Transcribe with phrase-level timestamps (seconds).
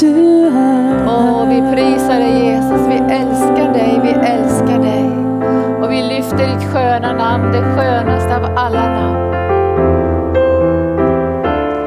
[0.00, 1.06] du är.
[1.06, 5.10] Åh, vi prisar dig Jesus, vi älskar dig, vi älskar dig.
[5.82, 9.34] Och vi lyfter ditt sköna namn, det skönaste av alla namn.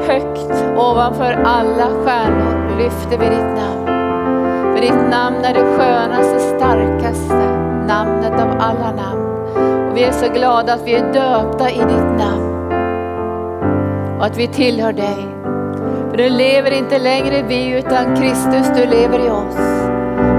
[0.06, 3.86] Högt ovanför alla stjärnor lyfter vi ditt namn.
[4.74, 7.46] För ditt namn är det skönaste, starkaste
[7.86, 9.22] namnet av alla namn.
[9.90, 12.52] Och vi är så glada att vi är döpta i ditt namn.
[14.18, 15.41] Och att vi tillhör dig.
[16.12, 19.56] För du lever inte längre vi utan Kristus, du lever i oss.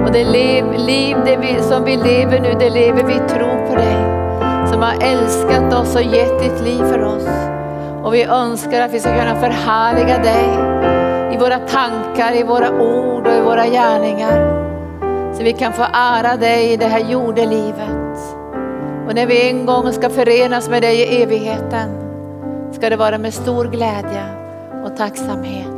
[0.06, 3.68] Och det liv, liv det vi, som vi lever nu, det lever vi i tro
[3.68, 3.96] på dig.
[4.72, 7.28] Som har älskat oss och gett ditt liv för oss.
[8.04, 10.46] Och vi önskar att vi ska kunna förhärliga dig
[11.36, 14.64] i våra tankar, i våra ord och i våra gärningar.
[15.34, 18.18] Så vi kan få ära dig i det här jordelivet.
[19.08, 21.90] Och när vi en gång ska förenas med dig i evigheten
[22.72, 24.44] ska det vara med stor glädje
[24.86, 25.73] och tacksamhet.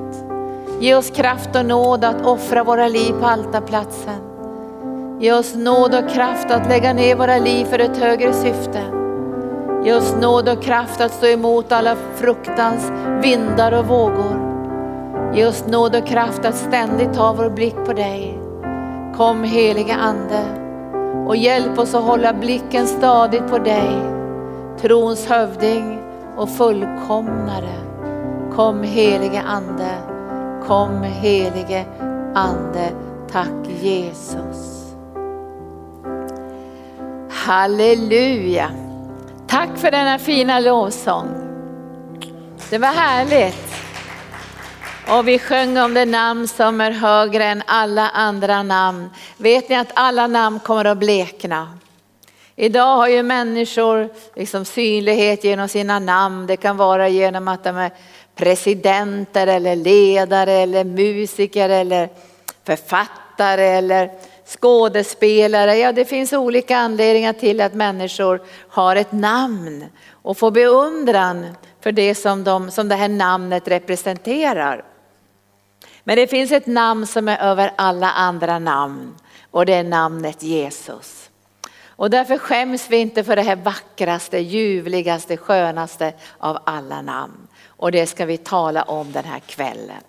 [0.80, 4.20] Ge oss kraft och nåd att offra våra liv på altarplatsen.
[5.20, 8.82] Ge oss nåd och kraft att lägga ner våra liv för ett högre syfte.
[9.86, 12.92] Ge oss nåd och kraft att stå emot alla fruktans
[13.24, 14.46] vindar och vågor.
[15.36, 18.40] Ge oss nåd och kraft att ständigt ha vår blick på dig.
[19.18, 20.44] Kom heliga Ande
[21.28, 23.90] och hjälp oss att hålla blicken stadigt på dig.
[24.82, 26.00] Trons hövding
[26.38, 27.76] och fullkomnare.
[28.56, 29.92] Kom helige Ande,
[30.68, 31.86] kom helige
[32.36, 32.92] Ande.
[33.32, 34.86] Tack Jesus.
[37.30, 38.70] Halleluja.
[39.48, 41.28] Tack för denna fina lovsång.
[42.70, 43.76] Det var härligt.
[45.08, 49.10] Och vi sjöng om det namn som är högre än alla andra namn.
[49.38, 51.78] Vet ni att alla namn kommer att blekna?
[52.56, 56.48] Idag har ju människor liksom synlighet genom sina namn.
[56.48, 57.92] Det kan vara genom att de är
[58.36, 62.10] presidenter eller ledare eller musiker eller
[62.64, 64.12] författare eller
[64.46, 65.76] skådespelare.
[65.76, 71.92] Ja, det finns olika anledningar till att människor har ett namn och får beundran för
[71.92, 74.84] det som, de, som det här namnet representerar.
[76.04, 79.16] Men det finns ett namn som är över alla andra namn
[79.52, 81.30] och det är namnet Jesus.
[81.98, 87.48] Och därför skäms vi inte för det här vackraste, ljuvligaste, skönaste av alla namn.
[87.78, 90.02] Och det ska vi tala om den här kvällen.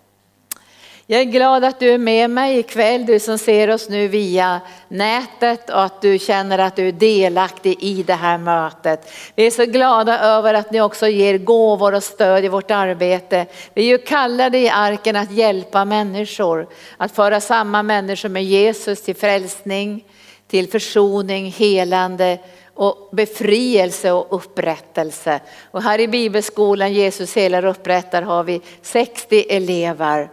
[1.09, 4.61] Jag är glad att du är med mig ikväll, du som ser oss nu via
[4.87, 9.11] nätet och att du känner att du är delaktig i det här mötet.
[9.35, 13.45] Vi är så glada över att ni också ger gåvor och stöd i vårt arbete.
[13.73, 16.67] Vi är ju kallade i arken att hjälpa människor,
[16.97, 20.05] att föra samman människor med Jesus till frälsning,
[20.47, 22.37] till försoning, helande
[22.77, 25.39] och befrielse och upprättelse.
[25.71, 30.29] Och här i bibelskolan Jesus helar och upprättar har vi 60 elever.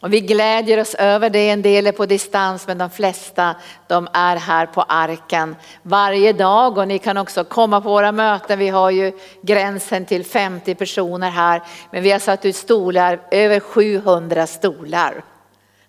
[0.00, 3.54] Och vi glädjer oss över det, en del är på distans men de flesta
[3.86, 8.58] de är här på arken varje dag och ni kan också komma på våra möten.
[8.58, 9.12] Vi har ju
[9.42, 15.24] gränsen till 50 personer här men vi har satt ut stolar, över 700 stolar.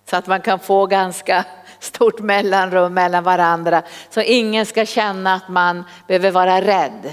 [0.09, 1.45] Så att man kan få ganska
[1.81, 7.11] stort mellanrum mellan varandra så ingen ska känna att man behöver vara rädd.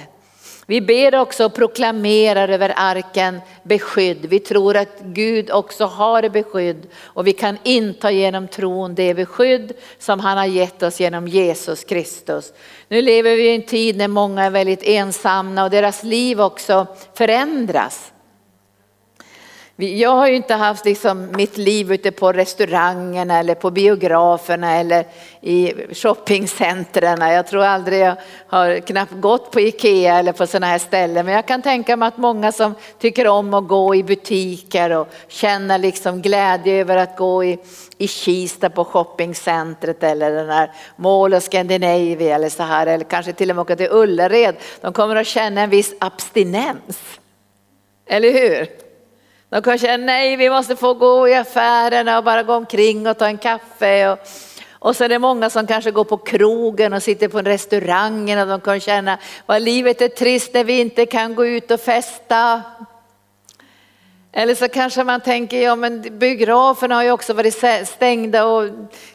[0.70, 4.26] Vi ber också och proklamerar över arken beskydd.
[4.26, 9.72] Vi tror att Gud också har beskydd och vi kan inta genom tron det beskydd
[9.98, 12.52] som han har gett oss genom Jesus Kristus.
[12.88, 16.86] Nu lever vi i en tid när många är väldigt ensamma och deras liv också
[17.14, 18.12] förändras.
[19.80, 25.04] Jag har ju inte haft liksom mitt liv ute på restaurangerna eller på biograferna eller
[25.40, 27.20] i shoppingcentren.
[27.20, 31.26] Jag tror aldrig jag har knappt gått på Ikea eller på sådana här ställen.
[31.26, 35.08] Men jag kan tänka mig att många som tycker om att gå i butiker och
[35.28, 37.58] känner liksom glädje över att gå i,
[37.98, 42.86] i Kista på shoppingcentret eller den här Mall of Scandinavia eller så här.
[42.86, 44.56] Eller kanske till och med åka till Ullared.
[44.80, 47.20] De kommer att känna en viss abstinens.
[48.06, 48.87] Eller hur?
[49.50, 53.18] De kan känna nej vi måste få gå i affärerna och bara gå omkring och
[53.18, 54.08] ta en kaffe.
[54.08, 54.18] Och,
[54.70, 58.46] och så är det många som kanske går på krogen och sitter på restaurangen och
[58.46, 62.62] de kan känna vad livet är trist när vi inte kan gå ut och festa.
[64.32, 68.68] Eller så kanske man tänker, ja men biograferna har ju också varit stängda och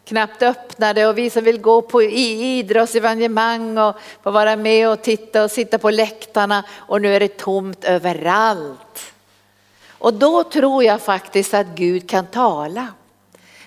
[0.06, 5.44] knappt öppnade och vi som vill gå på idrottsevenemang och få vara med och titta
[5.44, 9.13] och sitta på läktarna och nu är det tomt överallt.
[10.04, 12.88] Och då tror jag faktiskt att Gud kan tala.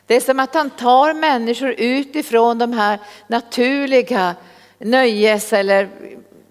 [0.07, 4.35] Det är som att han tar människor utifrån de här naturliga
[4.79, 5.89] nöjes eller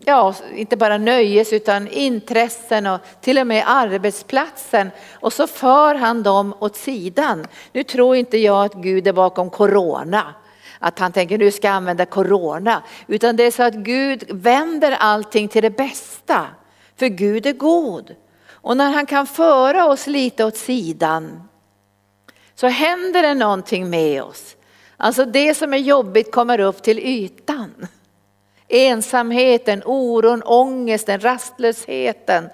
[0.05, 4.91] ja, inte bara nöjes utan intressen och till och med arbetsplatsen.
[5.13, 7.47] Och så för han dem åt sidan.
[7.71, 10.33] Nu tror inte jag att Gud är bakom corona.
[10.79, 12.83] Att han tänker nu ska jag använda corona.
[13.07, 16.47] Utan det är så att Gud vänder allting till det bästa.
[16.95, 18.15] För Gud är god.
[18.65, 21.43] Och när han kan föra oss lite åt sidan
[22.55, 24.55] så händer det någonting med oss.
[24.97, 27.87] Alltså det som är jobbigt kommer upp till ytan.
[28.67, 32.49] Ensamheten, oron, ångesten, rastlösheten.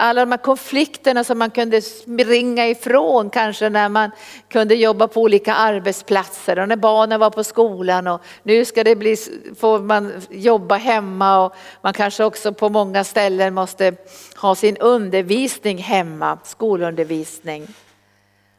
[0.00, 4.10] Alla de här konflikterna som man kunde springa ifrån kanske när man
[4.48, 8.96] kunde jobba på olika arbetsplatser och när barnen var på skolan och nu ska det
[8.96, 9.16] bli,
[9.60, 13.94] får man jobba hemma och man kanske också på många ställen måste
[14.36, 17.66] ha sin undervisning hemma, skolundervisning.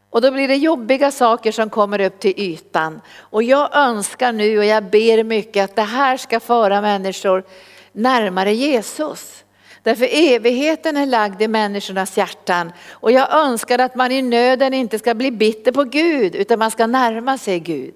[0.09, 3.01] Och då blir det jobbiga saker som kommer upp till ytan.
[3.19, 7.43] Och jag önskar nu och jag ber mycket att det här ska föra människor
[7.91, 9.43] närmare Jesus.
[9.89, 12.71] Därför evigheten är lagd i människornas hjärtan.
[12.91, 16.71] Och jag önskar att man i nöden inte ska bli bitter på Gud utan man
[16.71, 17.93] ska närma sig Gud.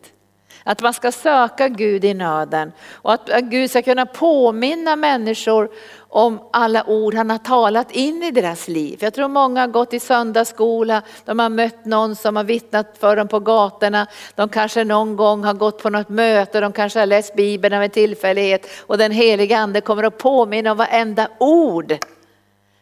[0.63, 5.69] Att man ska söka Gud i nöden och att Gud ska kunna påminna människor
[6.09, 8.97] om alla ord han har talat in i deras liv.
[9.01, 13.15] Jag tror många har gått i söndagsskola, de har mött någon som har vittnat för
[13.15, 17.05] dem på gatorna, de kanske någon gång har gått på något möte, de kanske har
[17.05, 21.97] läst Bibeln av en tillfällighet och den heliga ande kommer att påminna om varenda ord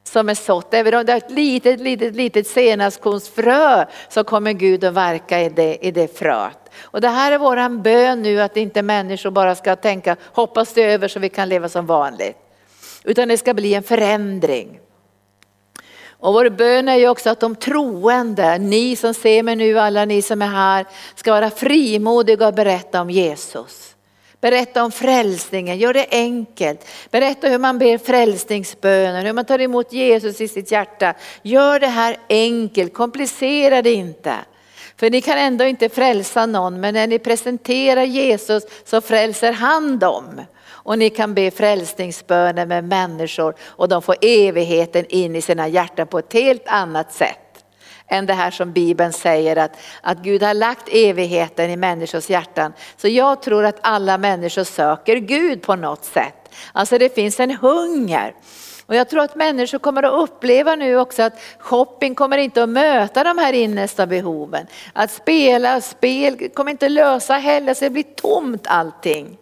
[0.03, 0.73] som är sått.
[0.73, 5.49] Även om det är ett litet, litet, litet senapskornsfrö så kommer Gud att verka i
[5.49, 6.57] det, i det fröet.
[6.81, 10.83] Och det här är våran bön nu att inte människor bara ska tänka hoppas det
[10.83, 12.37] över så vi kan leva som vanligt.
[13.03, 14.79] Utan det ska bli en förändring.
[16.21, 20.05] Och vår bön är ju också att de troende, ni som ser mig nu, alla
[20.05, 23.90] ni som är här, ska vara frimodiga och berätta om Jesus.
[24.41, 26.87] Berätta om frälsningen, gör det enkelt.
[27.11, 31.13] Berätta hur man ber frälsningsböner, hur man tar emot Jesus i sitt hjärta.
[31.41, 34.35] Gör det här enkelt, komplicera det inte.
[34.97, 39.99] För ni kan ändå inte frälsa någon, men när ni presenterar Jesus så frälser han
[39.99, 40.41] dem.
[40.67, 46.07] Och ni kan be frälsningsböner med människor och de får evigheten in i sina hjärtan
[46.07, 47.50] på ett helt annat sätt
[48.11, 52.73] än det här som Bibeln säger att, att Gud har lagt evigheten i människors hjärtan.
[52.97, 56.49] Så jag tror att alla människor söker Gud på något sätt.
[56.71, 58.33] Alltså det finns en hunger.
[58.85, 62.69] Och jag tror att människor kommer att uppleva nu också att shopping kommer inte att
[62.69, 64.67] möta de här innersta behoven.
[64.93, 69.37] Att spela spel kommer inte lösa heller så det blir tomt allting.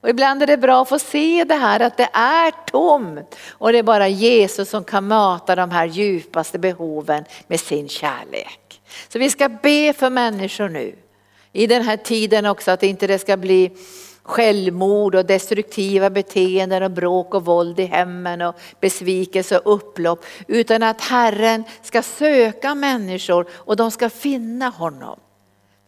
[0.00, 3.72] Och ibland är det bra att få se det här att det är tomt och
[3.72, 8.80] det är bara Jesus som kan möta de här djupaste behoven med sin kärlek.
[9.08, 10.94] Så vi ska be för människor nu
[11.52, 13.70] i den här tiden också att inte det ska bli
[14.22, 20.24] självmord och destruktiva beteenden och bråk och våld i hemmen och besvikelse och upplopp.
[20.46, 25.18] Utan att Herren ska söka människor och de ska finna honom.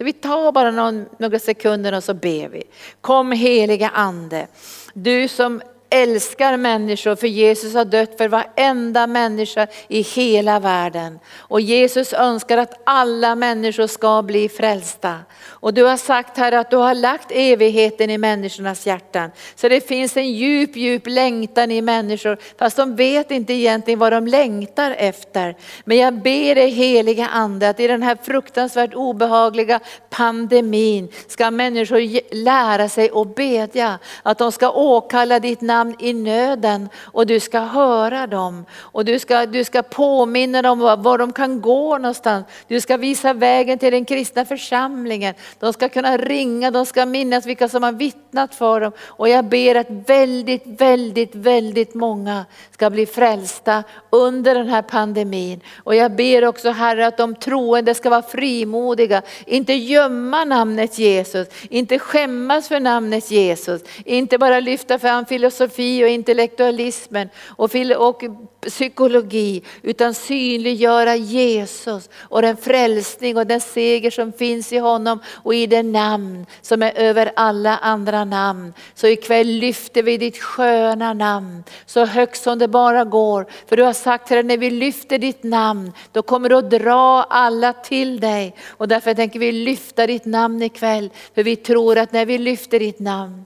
[0.05, 2.62] Vi tar bara någon, några sekunder och så ber vi.
[3.00, 4.47] Kom heliga ande,
[4.93, 11.19] du som älskar människor för Jesus har dött för varenda människa i hela världen.
[11.37, 15.19] Och Jesus önskar att alla människor ska bli frälsta.
[15.42, 19.31] Och du har sagt här att du har lagt evigheten i människornas hjärtan.
[19.54, 24.12] Så det finns en djup, djup längtan i människor fast de vet inte egentligen vad
[24.12, 25.56] de längtar efter.
[25.84, 32.35] Men jag ber dig heliga ande att i den här fruktansvärt obehagliga pandemin ska människor
[32.35, 33.99] lära sig att bedja.
[34.23, 38.64] Att de ska åkalla ditt namn namn i nöden och du ska höra dem.
[38.80, 42.46] Och du ska, du ska påminna dem var, var de kan gå någonstans.
[42.68, 45.34] Du ska visa vägen till den kristna församlingen.
[45.58, 48.92] De ska kunna ringa, de ska minnas vilka som har vittnat för dem.
[49.00, 55.60] Och jag ber att väldigt, väldigt, väldigt många ska bli frälsta under den här pandemin.
[55.76, 61.49] Och jag ber också Herre att de troende ska vara frimodiga, inte gömma namnet Jesus,
[61.70, 68.22] inte skämmas för namnet Jesus, inte bara lyfta fram filosofi filosofi och intellektualismen och, och
[68.60, 75.54] psykologi utan synliggöra Jesus och den frälsning och den seger som finns i honom och
[75.54, 78.73] i det namn som är över alla andra namn.
[78.95, 83.47] Så ikväll lyfter vi ditt sköna namn så högt som det bara går.
[83.67, 87.23] För du har sagt att när vi lyfter ditt namn då kommer du att dra
[87.23, 88.55] alla till dig.
[88.69, 91.11] Och därför tänker vi lyfta ditt namn ikväll.
[91.35, 93.45] För vi tror att när vi lyfter ditt namn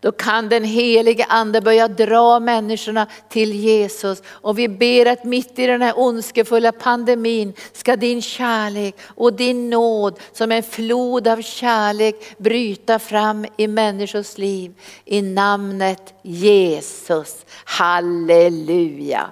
[0.00, 4.22] då kan den helige ande börja dra människorna till Jesus.
[4.26, 9.70] Och vi ber att mitt i den här ondskefulla pandemin ska din kärlek och din
[9.70, 14.74] nåd som en flod av kärlek bryta fram i människors liv.
[15.04, 17.44] I namnet Jesus.
[17.64, 19.30] Halleluja.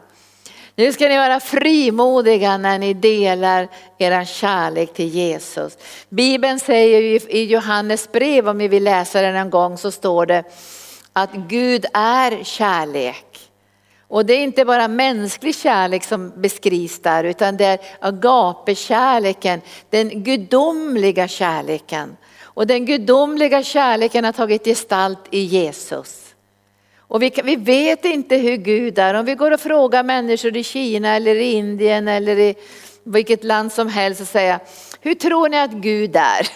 [0.79, 3.69] Nu ska ni vara frimodiga när ni delar
[3.99, 5.79] er kärlek till Jesus.
[6.09, 10.45] Bibeln säger i Johannes brev, om vi vill läsa den en gång, så står det
[11.13, 13.51] att Gud är kärlek.
[14.09, 20.25] Och det är inte bara mänsklig kärlek som beskrivs där utan det är agape-kärleken, den
[20.25, 22.17] gudomliga kärleken.
[22.43, 26.28] Och den gudomliga kärleken har tagit gestalt i Jesus.
[27.09, 29.15] Och vi, vi, vet inte hur Gud är.
[29.15, 32.55] Om vi går och frågar människor i Kina eller i Indien eller i
[33.05, 34.59] vilket land som helst och säger,
[35.01, 36.49] hur tror ni att Gud är?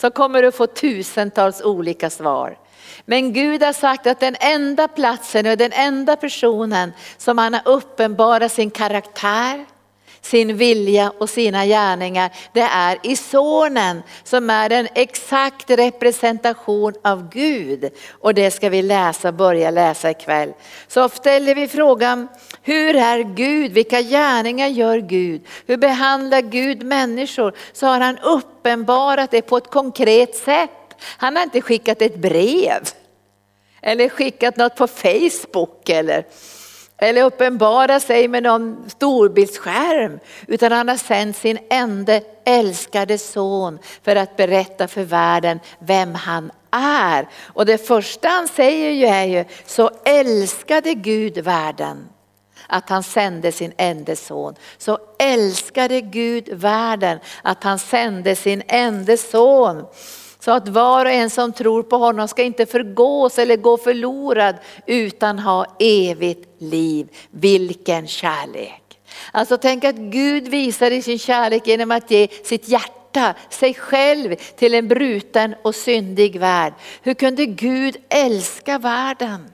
[0.00, 2.58] Så kommer du få tusentals olika svar.
[3.04, 7.62] Men Gud har sagt att den enda platsen och den enda personen som han har
[7.64, 9.66] uppenbarat sin karaktär,
[10.22, 17.28] sin vilja och sina gärningar, det är i sonen som är en exakt representation av
[17.28, 17.90] Gud.
[18.10, 20.52] Och det ska vi läsa, börja läsa ikväll.
[20.88, 22.28] Så ställer vi frågan,
[22.62, 23.72] hur är Gud?
[23.72, 25.46] Vilka gärningar gör Gud?
[25.66, 27.54] Hur behandlar Gud människor?
[27.72, 30.70] Så har han uppenbarat det på ett konkret sätt.
[31.16, 32.82] Han har inte skickat ett brev
[33.82, 36.24] eller skickat något på Facebook eller
[37.02, 44.16] eller uppenbara sig med någon storbildsskärm, utan han har sänt sin enda älskade son för
[44.16, 47.28] att berätta för världen vem han är.
[47.46, 52.08] Och det första han säger ju är ju, så älskade Gud världen
[52.66, 54.54] att han sände sin enda son.
[54.78, 59.86] Så älskade Gud världen att han sände sin enda son.
[60.44, 64.56] Så att var och en som tror på honom ska inte förgås eller gå förlorad
[64.86, 67.08] utan ha evigt liv.
[67.30, 68.82] Vilken kärlek!
[69.32, 74.34] Alltså tänk att Gud visar i sin kärlek genom att ge sitt hjärta sig själv
[74.56, 76.72] till en bruten och syndig värld.
[77.02, 79.52] Hur kunde Gud älska världen?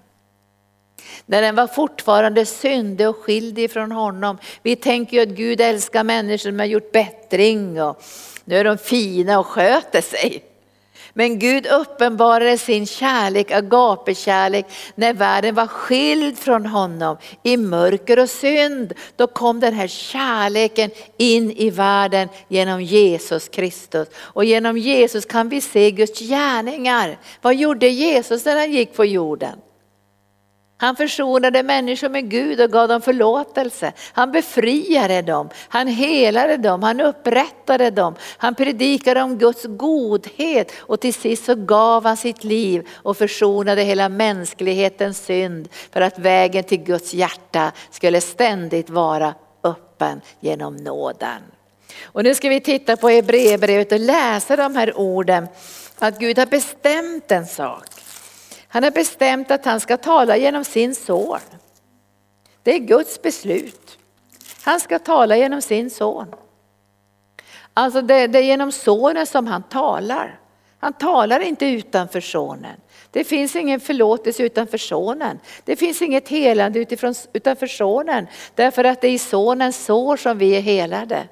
[1.26, 4.38] När den var fortfarande syndig och skild ifrån honom.
[4.62, 8.02] Vi tänker ju att Gud älskar människor som har gjort bättring och
[8.44, 10.47] nu är de fina och sköter sig.
[11.18, 18.30] Men Gud uppenbarade sin kärlek, agape-kärlek, när världen var skild från honom i mörker och
[18.30, 18.92] synd.
[19.16, 24.08] Då kom den här kärleken in i världen genom Jesus Kristus.
[24.16, 27.18] Och genom Jesus kan vi se Guds gärningar.
[27.42, 29.58] Vad gjorde Jesus när han gick på jorden?
[30.80, 33.92] Han försonade människor med Gud och gav dem förlåtelse.
[34.12, 38.14] Han befriade dem, han helade dem, han upprättade dem.
[38.38, 43.82] Han predikade om Guds godhet och till sist så gav han sitt liv och försonade
[43.82, 51.42] hela mänsklighetens synd för att vägen till Guds hjärta skulle ständigt vara öppen genom nåden.
[52.04, 55.48] Och nu ska vi titta på Hebreerbrevet och läsa de här orden
[55.98, 57.97] att Gud har bestämt en sak.
[58.68, 61.38] Han har bestämt att han ska tala genom sin son.
[62.62, 63.98] Det är Guds beslut.
[64.62, 66.34] Han ska tala genom sin son.
[67.74, 70.40] Alltså det, det är genom sonen som han talar.
[70.78, 72.76] Han talar inte utanför sonen.
[73.10, 75.38] Det finns ingen förlåtelse utanför sonen.
[75.64, 78.26] Det finns inget helande utifrån, utanför sonen.
[78.54, 81.28] Därför att det är i sonens sår som vi är helade.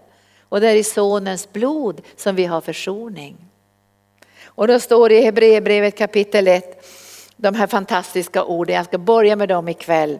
[0.48, 3.36] Och det är i sonens blod som vi har försoning.
[4.44, 6.75] Och då står det i Hebreerbrevet kapitel 1
[7.36, 8.76] de här fantastiska orden.
[8.76, 10.18] Jag ska börja med dem ikväll.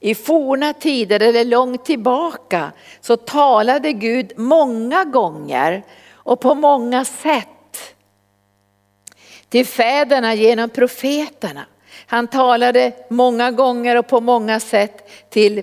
[0.00, 7.48] I forna tider, eller långt tillbaka, så talade Gud många gånger och på många sätt
[9.48, 11.64] till fäderna genom profeterna.
[12.06, 15.62] Han talade många gånger och på många sätt till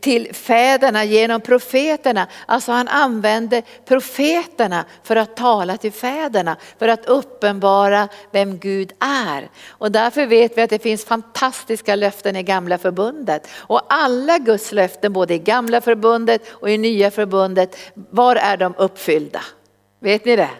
[0.00, 2.26] till fäderna genom profeterna.
[2.46, 9.50] Alltså han använde profeterna för att tala till fäderna, för att uppenbara vem Gud är.
[9.68, 13.48] Och därför vet vi att det finns fantastiska löften i gamla förbundet.
[13.56, 18.74] Och alla Guds löften, både i gamla förbundet och i nya förbundet, var är de
[18.76, 19.40] uppfyllda?
[20.00, 20.50] Vet ni det?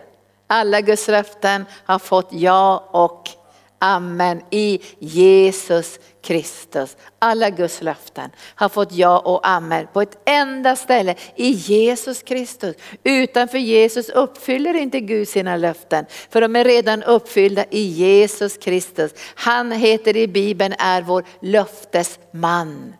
[0.46, 3.37] Alla Guds löften har fått ja och
[3.78, 6.96] amen i Jesus Kristus.
[7.18, 12.76] Alla Guds löften har fått ja och amen på ett enda ställe i Jesus Kristus.
[13.04, 19.12] Utanför Jesus uppfyller inte Gud sina löften för de är redan uppfyllda i Jesus Kristus.
[19.34, 22.94] Han heter i Bibeln är vår löftesman.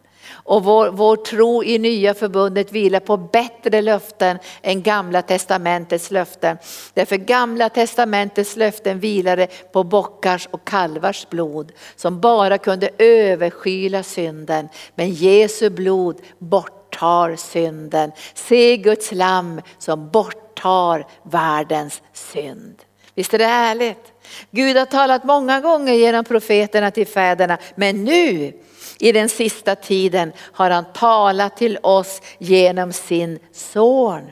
[0.49, 6.59] Och vår, vår tro i nya förbundet vilar på bättre löften än gamla testamentets löften.
[6.95, 14.69] Därför gamla testamentets löften vilade på bockars och kalvars blod som bara kunde överskyla synden.
[14.95, 18.13] Men Jesu blod borttar synden.
[18.35, 22.83] Se Guds lamm som borttar världens synd.
[23.15, 24.13] Visst är det härligt?
[24.51, 28.53] Gud har talat många gånger genom profeterna till fäderna, men nu
[28.99, 34.31] i den sista tiden har han talat till oss genom sin son.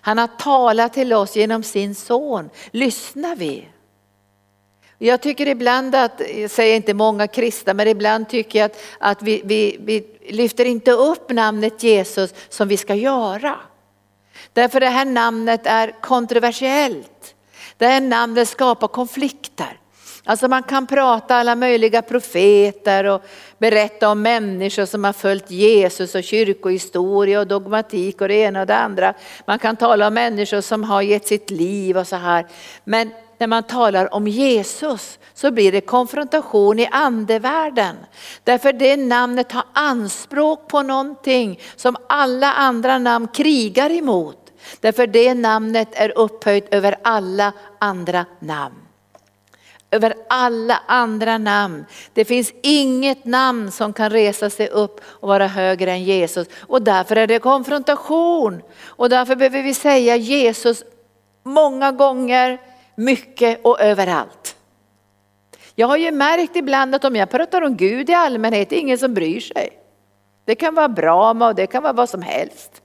[0.00, 2.50] Han har talat till oss genom sin son.
[2.70, 3.68] Lyssnar vi?
[4.98, 9.22] Jag tycker ibland att, jag säger inte många kristna, men ibland tycker jag att, att
[9.22, 13.56] vi, vi, vi lyfter inte upp namnet Jesus som vi ska göra.
[14.52, 17.34] Därför det här namnet är kontroversiellt.
[17.76, 19.81] Det här namnet skapar konflikter.
[20.24, 23.22] Alltså man kan prata alla möjliga profeter och
[23.58, 28.66] berätta om människor som har följt Jesus och kyrkohistoria och dogmatik och det ena och
[28.66, 29.14] det andra.
[29.46, 32.46] Man kan tala om människor som har gett sitt liv och så här.
[32.84, 37.96] Men när man talar om Jesus så blir det konfrontation i andevärlden.
[38.44, 44.38] Därför det namnet har anspråk på någonting som alla andra namn krigar emot.
[44.80, 48.81] Därför det namnet är upphöjt över alla andra namn.
[49.92, 51.84] Över alla andra namn.
[52.14, 56.48] Det finns inget namn som kan resa sig upp och vara högre än Jesus.
[56.60, 58.62] Och därför är det konfrontation.
[58.84, 60.84] Och därför behöver vi säga Jesus
[61.42, 62.60] många gånger,
[62.96, 64.56] mycket och överallt.
[65.74, 68.80] Jag har ju märkt ibland att om jag pratar om Gud i allmänhet, det är
[68.80, 69.70] ingen som bryr sig.
[70.44, 72.82] Det kan vara Brahma och det kan vara vad som helst.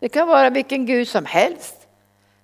[0.00, 1.74] Det kan vara vilken Gud som helst.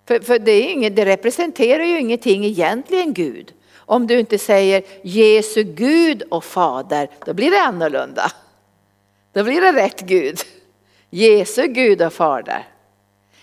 [0.09, 3.53] För, för det, är inget, det representerar ju ingenting egentligen Gud.
[3.87, 8.33] Om du inte säger Jesu Gud och Fader, då blir det annorlunda.
[9.33, 10.39] Då blir det rätt Gud.
[11.11, 12.69] Jesu Gud och Fader.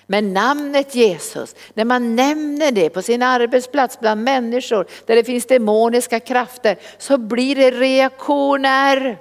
[0.06, 5.46] Men namnet Jesus, när man nämner det på sin arbetsplats bland människor där det finns
[5.46, 9.20] demoniska krafter så blir det reaktioner.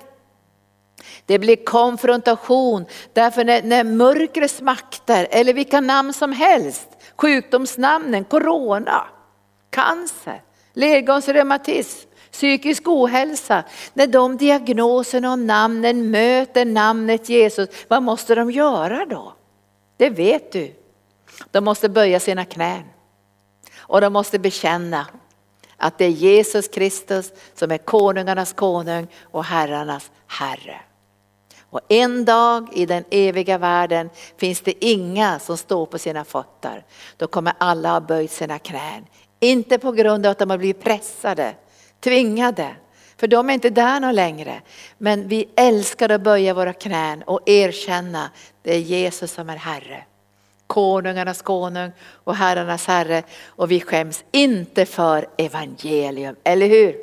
[1.27, 9.07] Det blir konfrontation därför när, när mörkrets makter eller vilka namn som helst, sjukdomsnamnen, corona,
[9.71, 13.65] cancer, ledgångsreumatism, psykisk ohälsa.
[13.95, 19.35] När de diagnoserna och namnen möter namnet Jesus, vad måste de göra då?
[19.97, 20.75] Det vet du.
[21.51, 22.85] De måste böja sina knän
[23.79, 25.07] och de måste bekänna
[25.77, 30.81] att det är Jesus Kristus som är konungarnas konung och herrarnas herre.
[31.71, 36.85] Och en dag i den eviga världen finns det inga som står på sina fötter.
[37.17, 39.07] Då kommer alla ha böjt sina knän.
[39.41, 41.55] Inte på grund av att de har blivit pressade,
[42.01, 42.75] tvingade.
[43.17, 44.63] För de är inte där någon längre.
[44.99, 48.31] Men vi älskar att böja våra knän och erkänna
[48.63, 50.05] det är Jesus som är Herre.
[50.67, 53.23] Konungarnas konung och herrarnas herre.
[53.47, 56.97] Och vi skäms inte för evangelium, eller hur?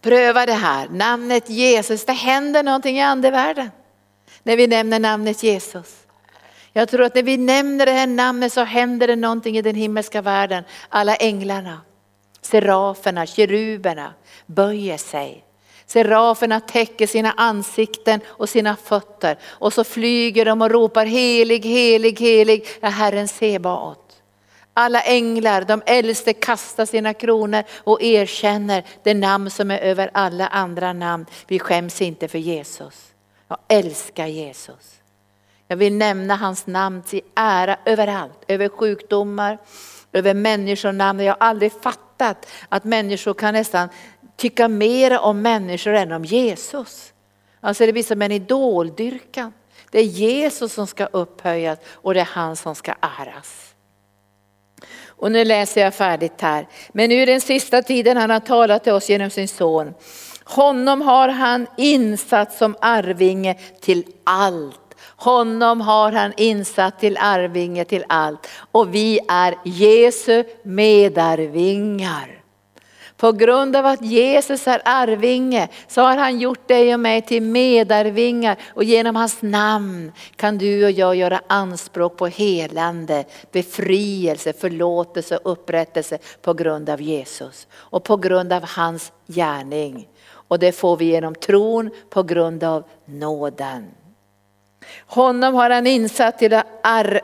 [0.00, 3.70] Pröva det här, namnet Jesus, det händer någonting i andevärlden.
[4.42, 6.05] När vi nämner namnet Jesus.
[6.76, 9.74] Jag tror att när vi nämner det här namnet så händer det någonting i den
[9.74, 10.64] himmelska världen.
[10.88, 11.80] Alla änglarna,
[12.40, 14.14] seraferna, keruberna
[14.46, 15.44] böjer sig.
[15.86, 22.20] Seraferna täcker sina ansikten och sina fötter och så flyger de och ropar helig, helig,
[22.20, 24.22] helig är Herren Sebaot.
[24.74, 30.46] Alla änglar, de äldste kastar sina kronor och erkänner det namn som är över alla
[30.46, 31.26] andra namn.
[31.46, 33.14] Vi skäms inte för Jesus.
[33.48, 34.96] Jag älskar Jesus.
[35.68, 39.58] Jag vill nämna hans namn till ära överallt, över sjukdomar,
[40.12, 41.20] över människonamn.
[41.20, 43.88] Jag har aldrig fattat att människor kan nästan
[44.36, 47.12] tycka mer om människor än om Jesus.
[47.60, 49.52] Alltså det blir som en idoldyrkan.
[49.90, 53.74] Det är Jesus som ska upphöjas och det är han som ska äras.
[55.06, 56.68] Och nu läser jag färdigt här.
[56.92, 59.94] Men nu den sista tiden han har talat till oss genom sin son.
[60.44, 64.85] Honom har han insatt som arvinge till allt.
[65.16, 68.48] Honom har han insatt till arvinge till allt.
[68.72, 72.36] Och vi är Jesu medarvingar.
[73.16, 77.42] På grund av att Jesus är arvinge så har han gjort dig och mig till
[77.42, 85.36] medarvingar och genom hans namn kan du och jag göra anspråk på helande, befrielse, förlåtelse
[85.36, 90.08] och upprättelse på grund av Jesus och på grund av hans gärning.
[90.28, 93.86] Och det får vi genom tron på grund av nåden.
[95.06, 96.66] Honom har han insatt till att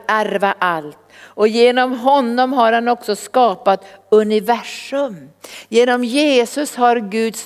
[0.08, 0.98] ärva allt.
[1.34, 5.30] Och genom honom har han också skapat universum.
[5.68, 7.36] Genom Jesus har Gud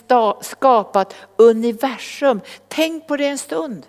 [0.41, 2.41] skapat universum.
[2.69, 3.87] Tänk på det en stund.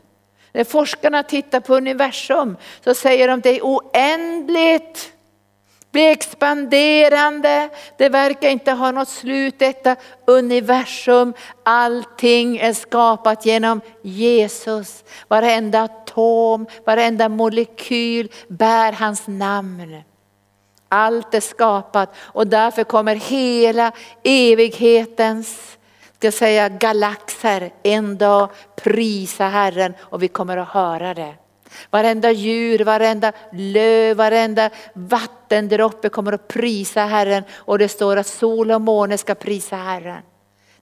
[0.52, 5.13] När forskarna tittar på universum så säger de att det är oändligt
[5.91, 7.69] blir expanderande.
[7.97, 9.95] Det verkar inte ha något slut detta
[10.26, 11.34] universum.
[11.63, 15.04] Allting är skapat genom Jesus.
[15.28, 20.02] Varenda atom, varenda molekyl bär hans namn.
[20.89, 23.91] Allt är skapat och därför kommer hela
[24.23, 25.78] evighetens
[26.17, 31.34] ska säga galaxer en dag prisa Herren och vi kommer att höra det.
[31.90, 38.72] Varenda djur, varenda löv, varenda vattendroppe kommer att prisa Herren och det står att sol
[38.72, 40.22] och måne ska prisa Herren.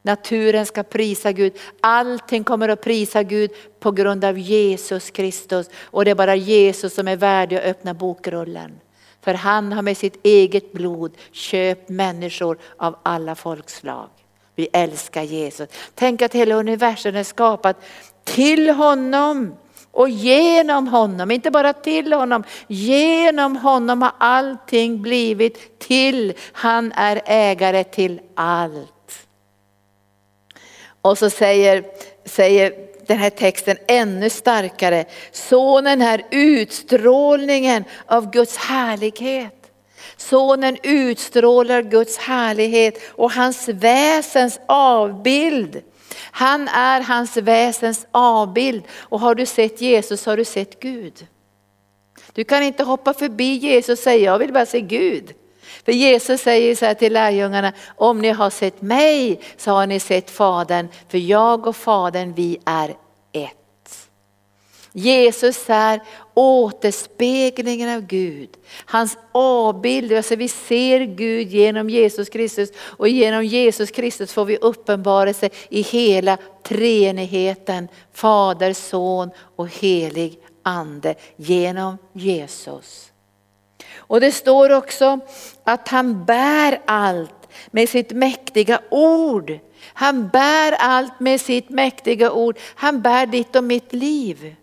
[0.01, 1.53] Naturen ska prisa Gud.
[1.81, 5.69] Allting kommer att prisa Gud på grund av Jesus Kristus.
[5.84, 8.79] Och det är bara Jesus som är värdig att öppna bokrullen.
[9.21, 14.10] För han har med sitt eget blod köpt människor av alla folkslag.
[14.55, 15.69] Vi älskar Jesus.
[15.95, 17.77] Tänk att hela universum är skapat
[18.23, 19.55] till honom
[19.95, 26.34] och genom honom, inte bara till honom, genom honom har allting blivit till.
[26.51, 29.27] Han är ägare till allt.
[31.01, 31.86] Och så säger,
[32.25, 32.73] säger
[33.08, 35.05] den här texten ännu starkare.
[35.31, 39.71] Sonen är utstrålningen av Guds härlighet.
[40.17, 45.81] Sonen utstrålar Guds härlighet och hans väsens avbild.
[46.17, 51.28] Han är hans väsens avbild och har du sett Jesus har du sett Gud.
[52.34, 55.34] Du kan inte hoppa förbi Jesus och säga jag vill bara se Gud.
[55.86, 59.99] För Jesus säger så här till lärjungarna, om ni har sett mig så har ni
[59.99, 62.95] sett Fadern, för jag och Fadern vi är.
[64.97, 66.01] Jesus är
[66.34, 68.49] återspeglingen av Gud.
[68.86, 74.58] Hans avbild, alltså vi ser Gud genom Jesus Kristus och genom Jesus Kristus får vi
[74.58, 83.12] uppenbarelse i hela treenigheten, Fader, Son och helig Ande genom Jesus.
[83.97, 85.19] Och det står också
[85.63, 89.60] att han bär allt med sitt mäktiga ord.
[89.93, 92.58] Han bär allt med sitt mäktiga ord.
[92.75, 94.55] Han bär ditt och mitt liv.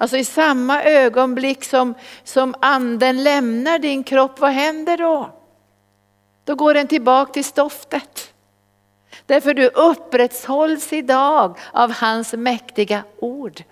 [0.00, 5.30] Alltså i samma ögonblick som, som anden lämnar din kropp, vad händer då?
[6.44, 8.34] Då går den tillbaka till stoftet.
[9.26, 13.62] Därför du upprätthålls idag av hans mäktiga ord.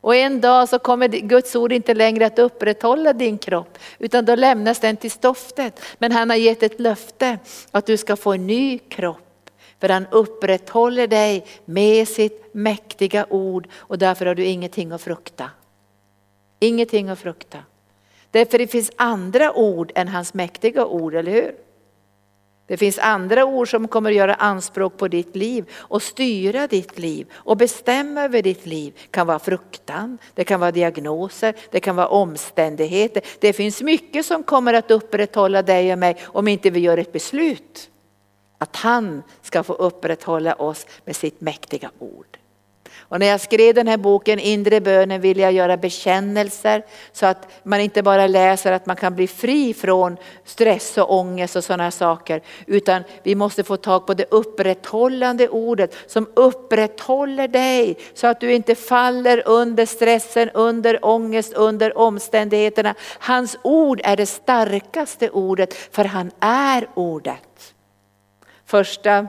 [0.00, 4.34] Och en dag så kommer Guds ord inte längre att upprätthålla din kropp, utan då
[4.34, 5.80] lämnas den till stoftet.
[5.98, 7.38] Men han har gett ett löfte
[7.70, 9.25] att du ska få en ny kropp.
[9.80, 15.50] För han upprätthåller dig med sitt mäktiga ord och därför har du ingenting att frukta.
[16.58, 17.58] Ingenting att frukta.
[18.30, 21.54] Därför det finns andra ord än hans mäktiga ord, eller hur?
[22.66, 26.98] Det finns andra ord som kommer att göra anspråk på ditt liv och styra ditt
[26.98, 28.92] liv och bestämma över ditt liv.
[29.02, 33.22] Det kan vara fruktan, det kan vara diagnoser, det kan vara omständigheter.
[33.40, 37.12] Det finns mycket som kommer att upprätthålla dig och mig om inte vi gör ett
[37.12, 37.90] beslut.
[38.58, 42.38] Att han ska få upprätthålla oss med sitt mäktiga ord.
[43.08, 47.48] Och när jag skrev den här boken Inre bönen ville jag göra bekännelser så att
[47.62, 51.90] man inte bara läser att man kan bli fri från stress och ångest och sådana
[51.90, 52.42] saker.
[52.66, 58.54] Utan vi måste få tag på det upprätthållande ordet som upprätthåller dig så att du
[58.54, 62.94] inte faller under stressen, under ångest, under omständigheterna.
[63.18, 67.45] Hans ord är det starkaste ordet för han är ordet.
[68.66, 69.26] Första,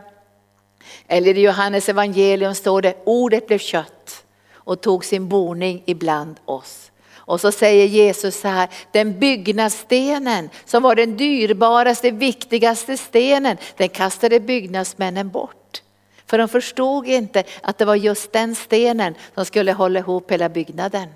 [1.08, 6.92] eller i Johannes evangelium står det, ordet blev kött och tog sin boning ibland oss.
[7.16, 13.90] Och så säger Jesus så här, den byggnadsstenen som var den dyrbaraste, viktigaste stenen, den
[13.90, 15.82] kastade byggnadsmännen bort.
[16.26, 20.50] För de förstod inte att det var just den stenen som skulle hålla ihop hela
[20.50, 21.10] byggnaden.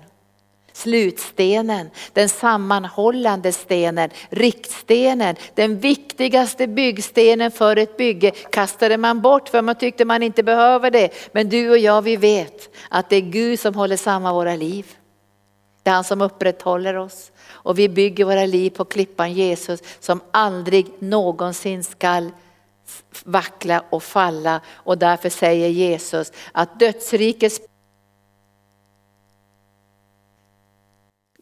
[0.72, 9.62] Slutstenen, den sammanhållande stenen, riktstenen, den viktigaste byggstenen för ett bygge kastade man bort för
[9.62, 11.10] man tyckte man inte behöver det.
[11.32, 14.86] Men du och jag vi vet att det är Gud som håller samman våra liv.
[15.82, 20.20] Det är han som upprätthåller oss och vi bygger våra liv på klippan Jesus som
[20.30, 22.30] aldrig någonsin skall
[23.24, 27.60] vackla och falla och därför säger Jesus att dödsrikets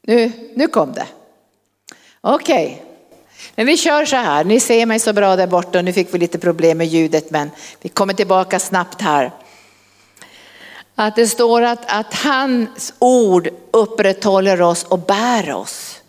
[0.02, 1.06] Nu, nu kom det.
[2.20, 2.86] Okej, okay.
[3.54, 4.44] men vi kör så här.
[4.44, 7.30] Ni ser mig så bra där borta och nu fick vi lite problem med ljudet
[7.30, 9.32] men vi kommer tillbaka snabbt här.
[10.94, 16.00] Att det står att, att hans ord upprätthåller oss och bär oss.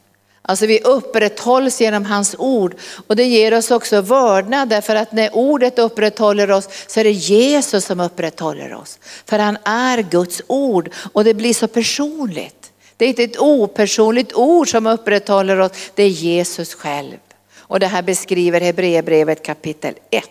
[0.42, 2.76] Alltså vi upprätthålls genom hans ord
[3.08, 7.12] och det ger oss också vördnad därför att när ordet upprätthåller oss så är det
[7.12, 9.00] Jesus som upprätthåller oss.
[9.26, 12.61] För han är Guds ord och det blir så personligt.
[13.02, 17.18] Det är inte ett opersonligt ord som upprätthåller oss, det är Jesus själv.
[17.58, 20.26] Och det här beskriver Hebreerbrevet kapitel 1.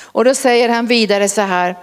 [0.00, 1.76] Och då säger han vidare så här,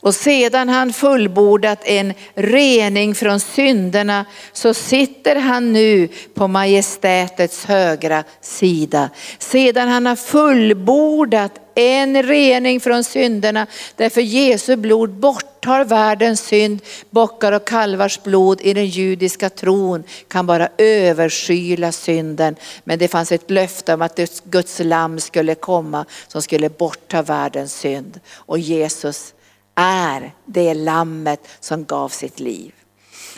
[0.00, 8.24] och sedan han fullbordat en rening från synderna så sitter han nu på majestätets högra
[8.40, 9.10] sida.
[9.38, 16.80] Sedan han har fullbordat en rening från synderna, därför Jesu blod borttar världens synd,
[17.10, 22.56] bockar och kalvars blod i den judiska tron kan bara överskyla synden.
[22.84, 27.74] Men det fanns ett löfte om att Guds lamm skulle komma som skulle bortta världens
[27.74, 28.20] synd.
[28.34, 29.34] Och Jesus
[29.74, 32.72] är det lammet som gav sitt liv.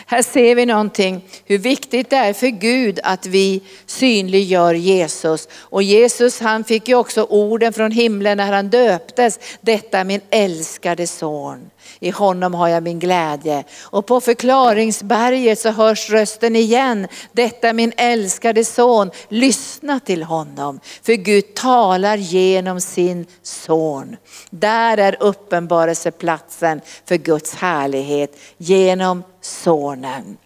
[0.07, 5.47] Här ser vi någonting hur viktigt det är för Gud att vi synliggör Jesus.
[5.53, 9.39] Och Jesus han fick ju också orden från himlen när han döptes.
[9.61, 11.69] Detta min älskade son.
[11.99, 13.63] I honom har jag min glädje.
[13.81, 17.07] Och på förklaringsberget så hörs rösten igen.
[17.31, 20.79] Detta min älskade son, lyssna till honom.
[21.03, 24.15] För Gud talar genom sin son.
[24.49, 30.37] Där är uppenbarelseplatsen för Guds härlighet genom sonen.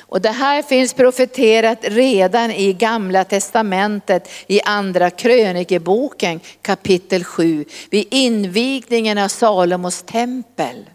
[0.00, 8.06] Och det här finns profeterat redan i gamla testamentet i andra krönikeboken kapitel 7 vid
[8.10, 10.90] invigningen av Salomos tempel.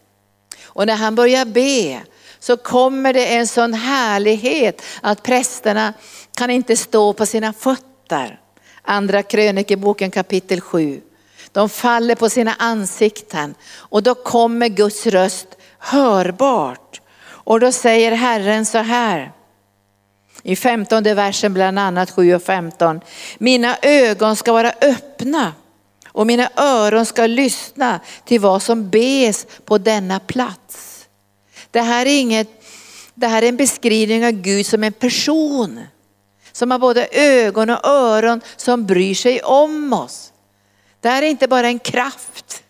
[0.64, 2.02] Och när han börjar be
[2.40, 5.94] så kommer det en sån härlighet att prästerna
[6.36, 8.40] kan inte stå på sina fötter.
[8.82, 11.02] Andra krönikeboken kapitel 7.
[11.52, 15.48] De faller på sina ansikten och då kommer Guds röst
[15.80, 17.02] hörbart.
[17.48, 19.32] Och då säger Herren så här.
[20.44, 23.02] I femtonde versen bland annat 7 och 15.
[23.38, 25.54] Mina ögon ska vara öppna
[26.08, 31.06] och mina öron ska lyssna till vad som bes på denna plats.
[31.72, 32.64] Det här är, inget,
[33.14, 35.80] det här är en beskrivning av Gud som en person.
[36.52, 40.34] Som har både ögon och öron som bryr sig om oss.
[41.02, 42.64] Det här är inte bara en kraft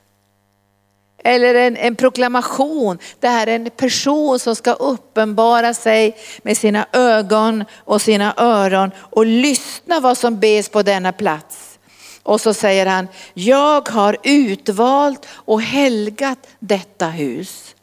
[1.28, 2.98] eller en, en proklamation.
[3.20, 8.92] Det här är en person som ska uppenbara sig med sina ögon och sina öron
[8.98, 11.80] och lyssna vad som bes på denna plats.
[12.24, 17.76] Och så säger han, jag har utvalt och helgat detta hus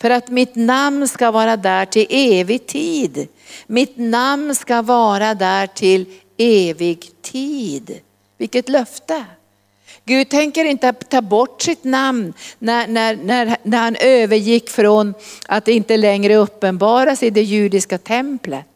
[0.00, 3.28] för att mitt namn ska vara där till evig tid.
[3.66, 8.00] Mitt namn ska vara där till evig tid.
[8.38, 9.24] Vilket löfte.
[10.04, 15.14] Gud tänker inte ta bort sitt namn när, när, när, när han övergick från
[15.46, 18.66] att inte längre uppenbaras i det judiska templet.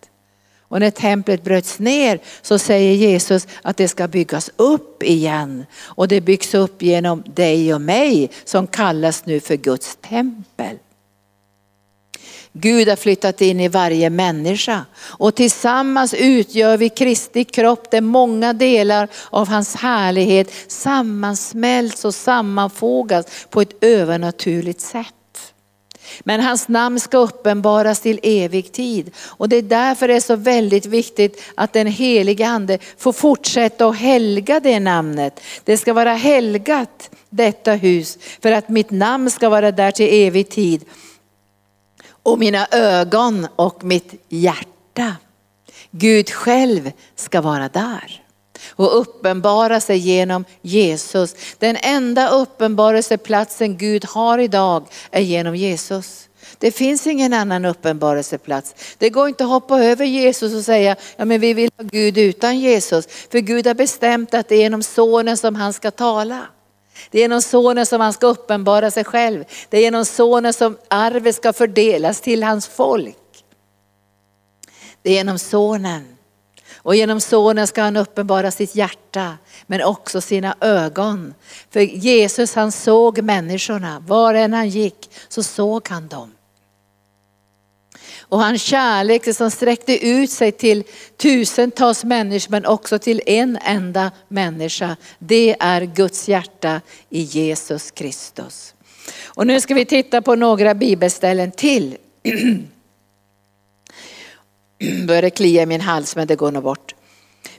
[0.68, 5.66] Och när templet bröts ner så säger Jesus att det ska byggas upp igen.
[5.82, 10.78] Och det byggs upp genom dig och mig som kallas nu för Guds tempel.
[12.58, 18.52] Gud har flyttat in i varje människa och tillsammans utgör vi Kristi kropp där många
[18.52, 25.12] delar av hans härlighet sammansmälts och sammanfogas på ett övernaturligt sätt.
[26.20, 29.10] Men hans namn ska uppenbaras till evig tid.
[29.18, 33.86] Och det är därför det är så väldigt viktigt att den helige ande får fortsätta
[33.86, 35.40] att helga det namnet.
[35.64, 40.48] Det ska vara helgat detta hus för att mitt namn ska vara där till evig
[40.48, 40.84] tid
[42.26, 45.16] och mina ögon och mitt hjärta.
[45.90, 48.22] Gud själv ska vara där
[48.68, 51.34] och uppenbara sig genom Jesus.
[51.58, 56.28] Den enda uppenbarelseplatsen Gud har idag är genom Jesus.
[56.58, 58.74] Det finns ingen annan uppenbarelseplats.
[58.98, 62.18] Det går inte att hoppa över Jesus och säga, ja men vi vill ha Gud
[62.18, 63.06] utan Jesus.
[63.30, 66.46] För Gud har bestämt att det är genom sonen som han ska tala.
[67.10, 69.44] Det är genom sonen som han ska uppenbara sig själv.
[69.68, 73.16] Det är genom sonen som arvet ska fördelas till hans folk.
[75.02, 76.16] Det är genom sonen.
[76.76, 81.34] Och genom sonen ska han uppenbara sitt hjärta men också sina ögon.
[81.70, 86.35] För Jesus han såg människorna, var än han gick så såg han dem.
[88.28, 90.84] Och hans kärlek som sträckte ut sig till
[91.16, 94.96] tusentals människor men också till en enda människa.
[95.18, 98.74] Det är Guds hjärta i Jesus Kristus.
[99.24, 101.96] Och nu ska vi titta på några bibelställen till.
[105.06, 106.94] Börjar klia i min hals men det går nog bort.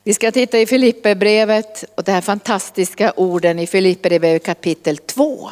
[0.03, 5.49] Vi ska titta i Filipperbrevet och de här fantastiska orden i Filipperbrevet kapitel 2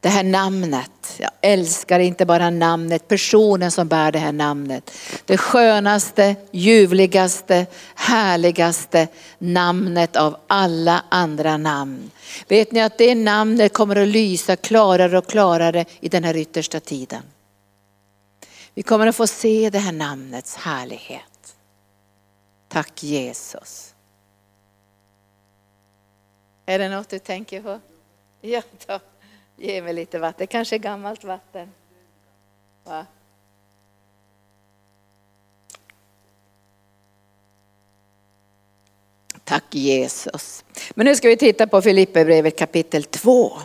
[0.00, 1.16] det här namnet.
[1.18, 4.90] Jag älskar inte bara namnet, personen som bär det här namnet.
[5.24, 9.08] Det skönaste, ljuvligaste, härligaste
[9.38, 12.10] namnet av alla andra namn.
[12.48, 16.80] Vet ni att det namnet kommer att lysa klarare och klarare i den här yttersta
[16.80, 17.22] tiden.
[18.74, 21.56] Vi kommer att få se det här namnets härlighet.
[22.68, 23.94] Tack Jesus.
[26.66, 27.80] Är det något du tänker på?
[28.40, 29.09] Ja, tack.
[29.62, 31.68] Ge mig lite vatten, kanske gammalt vatten.
[32.84, 33.06] Va?
[39.44, 40.64] Tack Jesus.
[40.94, 43.58] Men nu ska vi titta på Filipperbrevet kapitel 2.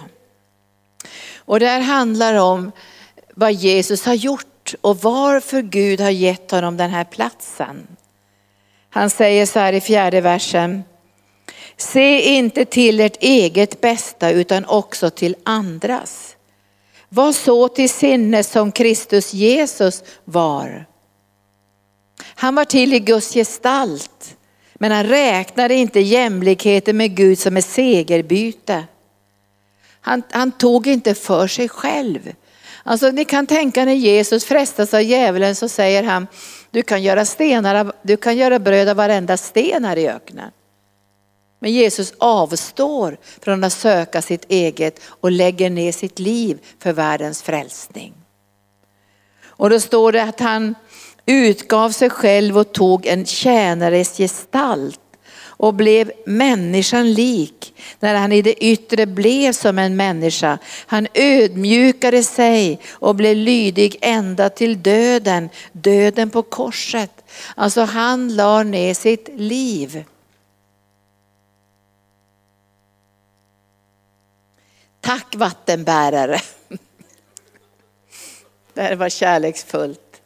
[1.38, 2.72] Och det här handlar om
[3.34, 7.88] vad Jesus har gjort och varför Gud har gett honom den här platsen.
[8.90, 10.84] Han säger så här i fjärde versen.
[11.78, 16.36] Se inte till ert eget bästa utan också till andras.
[17.10, 20.86] Var så till sinne som Kristus Jesus var.
[22.36, 24.38] Han var till i Guds gestalt,
[24.74, 28.84] men han räknade inte jämlikheten med Gud som ett segerbyte.
[30.02, 32.34] Han, han tog inte för sig själv.
[32.84, 36.28] Alltså ni kan tänka när Jesus frestas av djävulen så säger han,
[36.72, 40.52] du kan göra, stenar, du kan göra bröd av varenda sten här i öknen.
[41.66, 47.42] Men Jesus avstår från att söka sitt eget och lägger ner sitt liv för världens
[47.42, 48.14] frälsning.
[49.46, 50.76] Och då står det att han
[51.26, 55.00] utgav sig själv och tog en tjänares gestalt
[55.38, 60.58] och blev människan lik när han i det yttre blev som en människa.
[60.86, 67.12] Han ödmjukade sig och blev lydig ända till döden, döden på korset.
[67.56, 70.06] Alltså han la ner sitt liv.
[75.06, 76.42] Tack vattenbärare.
[78.74, 80.22] Det här var kärleksfullt.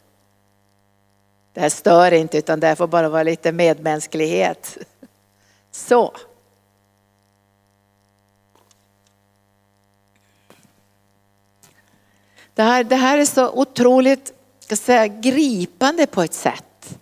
[1.52, 4.78] Det här stör inte utan det får bara vara lite medmänsklighet.
[5.70, 6.16] Så.
[12.54, 16.98] Det här, det här är så otroligt ska säga, gripande på ett sätt.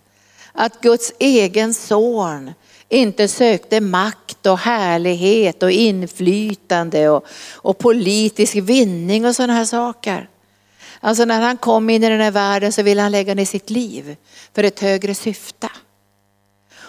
[0.51, 2.53] Att Guds egen son
[2.89, 7.25] inte sökte makt och härlighet och inflytande och,
[7.55, 10.29] och politisk vinning och sådana här saker.
[10.99, 13.69] Alltså när han kom in i den här världen så ville han lägga ner sitt
[13.69, 14.15] liv
[14.53, 15.69] för ett högre syfte.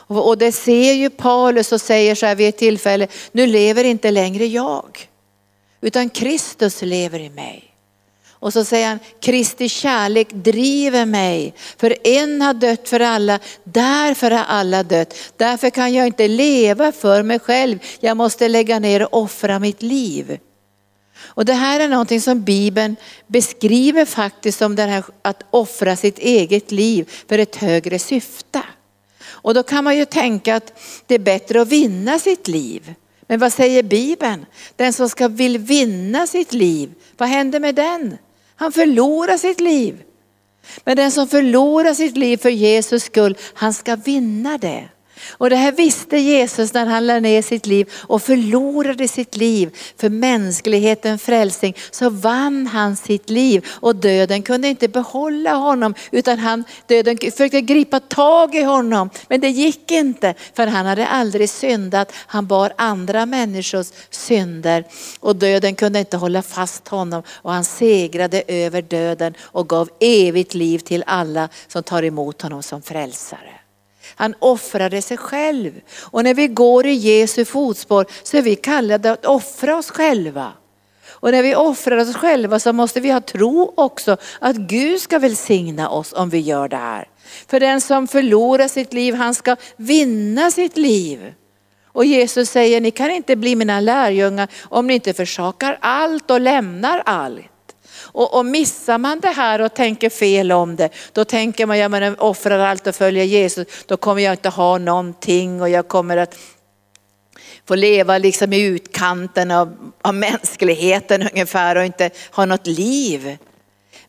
[0.07, 4.11] Och det ser ju Paulus och säger så här vid ett tillfälle, nu lever inte
[4.11, 5.09] längre jag,
[5.81, 7.70] utan Kristus lever i mig.
[8.40, 11.55] Och så säger han, Kristi kärlek driver mig.
[11.76, 15.14] För en har dött för alla, därför har alla dött.
[15.37, 17.79] Därför kan jag inte leva för mig själv.
[18.00, 20.38] Jag måste lägga ner och offra mitt liv.
[21.20, 26.18] Och det här är någonting som Bibeln beskriver faktiskt som det här att offra sitt
[26.18, 28.62] eget liv för ett högre syfte.
[29.22, 30.72] Och då kan man ju tänka att
[31.07, 32.94] det är bättre att vinna sitt liv.
[33.26, 34.46] Men vad säger Bibeln?
[34.76, 38.18] Den som ska vill vinna sitt liv, vad händer med den?
[38.61, 40.03] Han förlorar sitt liv.
[40.85, 44.88] Men den som förlorar sitt liv för Jesus skull, han ska vinna det.
[45.31, 49.77] Och det här visste Jesus när han lade ner sitt liv och förlorade sitt liv
[49.97, 51.77] för mänskligheten frälsning.
[51.91, 57.61] Så vann han sitt liv och döden kunde inte behålla honom utan han, döden försökte
[57.61, 59.11] gripa tag i honom.
[59.29, 62.13] Men det gick inte för han hade aldrig syndat.
[62.27, 64.85] Han bar andra människors synder
[65.21, 70.55] och döden kunde inte hålla fast honom och han segrade över döden och gav evigt
[70.55, 73.60] liv till alla som tar emot honom som frälsare.
[74.21, 75.81] Han offrade sig själv.
[76.01, 80.53] Och när vi går i Jesu fotspår så är vi kallade att offra oss själva.
[81.09, 85.19] Och när vi offrar oss själva så måste vi ha tro också att Gud ska
[85.19, 87.09] välsigna oss om vi gör det här.
[87.47, 91.35] För den som förlorar sitt liv, han ska vinna sitt liv.
[91.87, 96.41] Och Jesus säger, ni kan inte bli mina lärjungar om ni inte försakar allt och
[96.41, 97.50] lämnar allt.
[98.12, 101.88] Och, och missar man det här och tänker fel om det, då tänker man, ja
[101.88, 106.16] men offrar allt och följer Jesus, då kommer jag inte ha någonting och jag kommer
[106.16, 106.37] att
[107.66, 113.38] få leva liksom i utkanten av, av mänskligheten ungefär och inte ha något liv.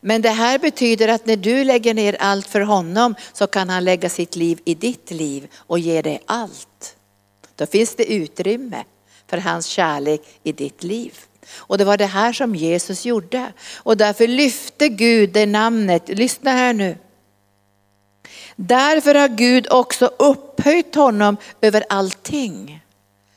[0.00, 3.84] Men det här betyder att när du lägger ner allt för honom så kan han
[3.84, 6.96] lägga sitt liv i ditt liv och ge dig allt.
[7.56, 8.84] Då finns det utrymme
[9.26, 11.18] för hans kärlek i ditt liv.
[11.50, 13.52] Och det var det här som Jesus gjorde.
[13.76, 16.96] Och därför lyfte Gud det namnet, lyssna här nu.
[18.56, 22.82] Därför har Gud också upphöjt honom över allting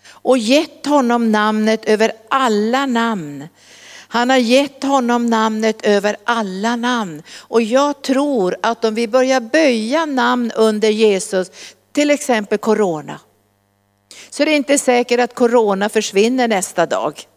[0.08, 3.48] och gett honom namnet över alla namn.
[4.08, 7.24] Han har gett honom namnet över alla namn.
[7.38, 11.52] Och jag tror att om vi börjar böja namn under Jesus,
[11.92, 13.20] till exempel corona,
[14.30, 17.28] så är det inte säkert att corona försvinner nästa dag.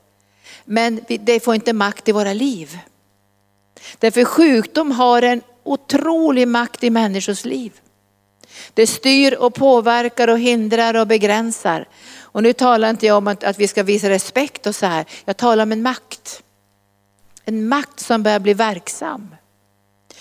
[0.71, 2.79] Men det får inte makt i våra liv.
[3.99, 7.73] Därför sjukdom har en otrolig makt i människors liv.
[8.75, 11.89] Det styr och påverkar och hindrar och begränsar.
[12.21, 15.07] Och nu talar inte jag om att, att vi ska visa respekt och så här.
[15.25, 16.43] Jag talar om en makt.
[17.45, 19.35] En makt som börjar bli verksam.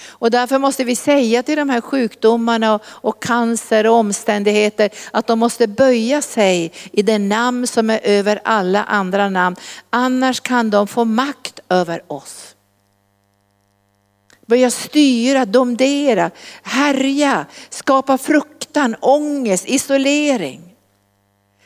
[0.09, 5.27] Och därför måste vi säga till de här sjukdomarna och, och cancer och omständigheter att
[5.27, 9.55] de måste böja sig i det namn som är över alla andra namn.
[9.89, 12.55] Annars kan de få makt över oss.
[14.47, 16.31] Börja styra, domdera,
[16.63, 20.61] härja, skapa fruktan, ångest, isolering.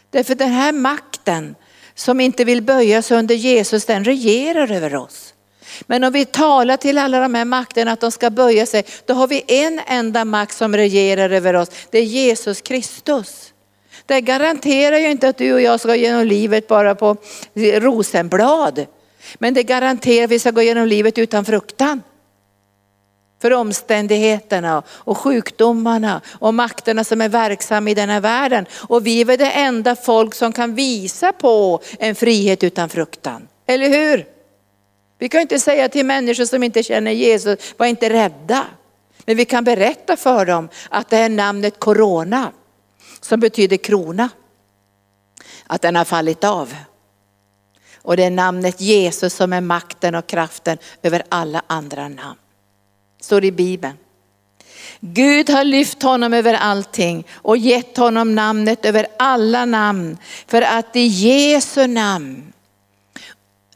[0.09, 1.55] Därför den här makten
[1.95, 5.33] som inte vill böja sig under Jesus, den regerar över oss.
[5.81, 9.13] Men om vi talar till alla de här makterna att de ska böja sig, då
[9.13, 11.69] har vi en enda makt som regerar över oss.
[11.89, 13.53] Det är Jesus Kristus.
[14.05, 17.15] Det garanterar ju inte att du och jag ska gå genom livet bara på
[17.55, 18.85] rosenblad.
[19.35, 22.01] Men det garanterar att vi ska gå genom livet utan fruktan
[23.41, 28.65] för omständigheterna och sjukdomarna och makterna som är verksamma i den här världen.
[28.73, 33.47] Och vi är väl det enda folk som kan visa på en frihet utan fruktan.
[33.67, 34.25] Eller hur?
[35.21, 38.65] Vi kan inte säga till människor som inte känner Jesus, var inte rädda.
[39.25, 42.51] Men vi kan berätta för dem att det är namnet corona,
[43.19, 44.29] som betyder krona,
[45.67, 46.75] att den har fallit av.
[48.01, 52.39] Och det är namnet Jesus som är makten och kraften över alla andra namn.
[53.21, 53.97] Står i Bibeln.
[54.99, 60.17] Gud har lyft honom över allting och gett honom namnet över alla namn.
[60.47, 62.53] För att i Jesu namn,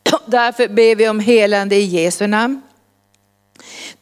[0.25, 2.61] därför ber vi om helande i Jesu namn.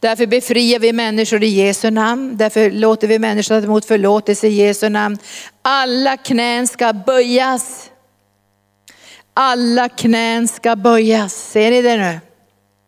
[0.00, 2.36] Därför befriar vi människor i Jesu namn.
[2.36, 5.18] Därför låter vi människor ta emot förlåtelse i Jesu namn.
[5.62, 7.90] Alla knän ska böjas.
[9.34, 11.34] Alla knän ska böjas.
[11.34, 12.20] Ser ni det nu?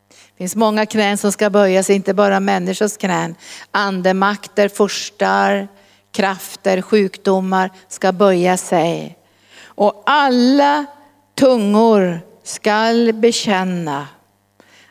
[0.08, 3.34] Det finns många knän som ska böjas, inte bara människors knän.
[3.70, 5.68] Andemakter, furstar,
[6.12, 9.18] krafter, sjukdomar ska böja sig.
[9.64, 10.86] Och alla
[11.34, 14.06] tungor skall bekänna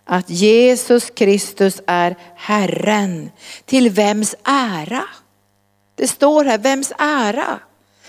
[0.05, 3.31] att Jesus Kristus är Herren.
[3.65, 5.03] Till vems ära?
[5.95, 7.59] Det står här, vems ära?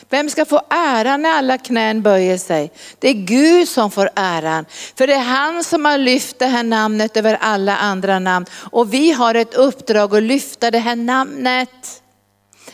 [0.08, 2.72] Vem ska få äran när alla knän böjer sig?
[2.98, 4.64] Det är Gud som får äran.
[4.96, 8.46] För det är han som har lyft det här namnet över alla andra namn.
[8.52, 12.02] Och vi har ett uppdrag att lyfta det här namnet.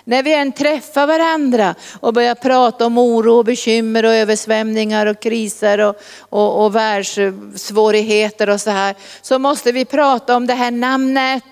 [0.04, 5.22] När vi än träffar varandra och börjar prata om oro och bekymmer och översvämningar och
[5.22, 8.94] kriser och, och, och världssvårigheter och så här.
[9.22, 11.44] Så måste vi prata om det här namnet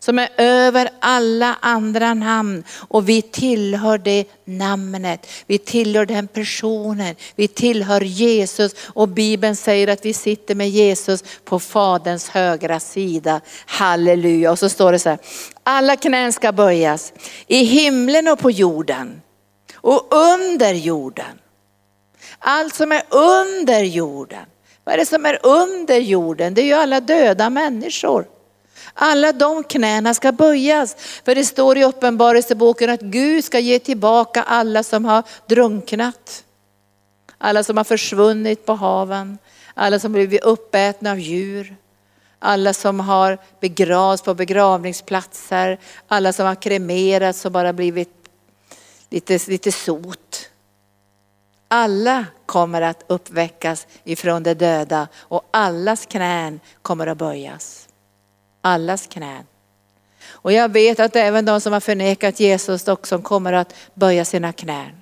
[0.00, 2.64] som är över alla andra namn.
[2.88, 8.74] Och vi tillhör det namnet, vi tillhör den personen, vi tillhör Jesus.
[8.86, 13.40] Och Bibeln säger att vi sitter med Jesus på Faderns högra sida.
[13.66, 14.50] Halleluja.
[14.50, 15.18] Och så står det så här,
[15.70, 17.12] alla knän ska böjas
[17.46, 19.22] i himlen och på jorden
[19.74, 21.38] och under jorden.
[22.38, 24.44] Allt som är under jorden.
[24.84, 26.54] Vad är det som är under jorden?
[26.54, 28.26] Det är ju alla döda människor.
[28.94, 30.96] Alla de knäna ska böjas.
[31.24, 36.44] För det står i uppenbarelseboken att Gud ska ge tillbaka alla som har drunknat.
[37.38, 39.38] Alla som har försvunnit på haven.
[39.74, 41.76] Alla som blivit uppätna av djur.
[42.42, 45.78] Alla som har begravts på begravningsplatser.
[46.08, 48.14] Alla som har kremerats och bara blivit
[49.10, 50.48] lite, lite sot.
[51.68, 57.86] Alla kommer att uppväckas ifrån de döda och allas knän kommer att böjas
[58.60, 59.44] allas knän.
[60.28, 64.52] Och jag vet att även de som har förnekat Jesus också kommer att böja sina
[64.52, 64.92] knän.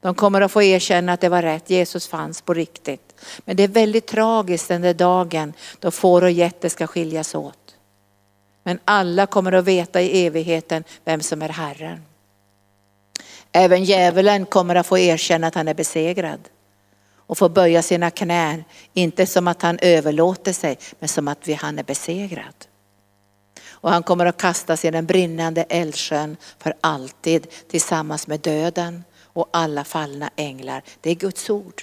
[0.00, 3.09] De kommer att få erkänna att det var rätt, Jesus fanns på riktigt.
[3.44, 7.76] Men det är väldigt tragiskt den där dagen då får och jätte ska skiljas åt.
[8.62, 12.02] Men alla kommer att veta i evigheten vem som är Herren.
[13.52, 16.40] Även djävulen kommer att få erkänna att han är besegrad
[17.16, 18.64] och få böja sina knän,
[18.94, 22.54] inte som att han överlåter sig, men som att han är besegrad.
[23.70, 29.48] Och han kommer att kastas i den brinnande eldsjön för alltid tillsammans med döden och
[29.52, 30.82] alla fallna änglar.
[31.00, 31.82] Det är Guds ord.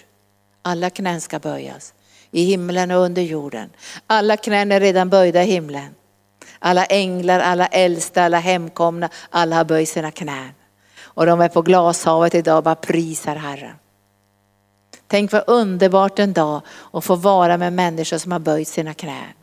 [0.67, 1.93] Alla knän ska böjas
[2.31, 3.69] i himlen och under jorden.
[4.07, 5.95] Alla knän är redan böjda i himlen.
[6.59, 10.51] Alla änglar, alla äldsta, alla hemkomna, alla har böjt sina knän.
[11.01, 13.75] Och de är på glashavet idag och bara prisar Herren.
[15.07, 16.61] Tänk vad underbart en dag
[16.91, 19.33] att få vara med människor som har böjt sina knän.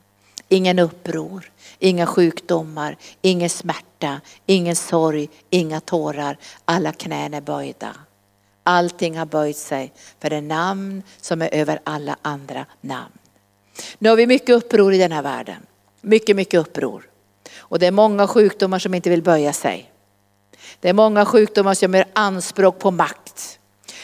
[0.49, 6.37] Ingen uppror, inga sjukdomar, ingen smärta, ingen sorg, inga tårar.
[6.65, 7.95] Alla knän är böjda.
[8.65, 13.13] Allting har böjt sig för det namn som är över alla andra namn.
[13.99, 15.67] Nu har vi mycket uppror i den här världen.
[16.01, 17.11] Mycket, mycket uppror.
[17.57, 19.91] Och det är många sjukdomar som inte vill böja sig.
[20.81, 23.59] Det är många sjukdomar som gör anspråk på makt.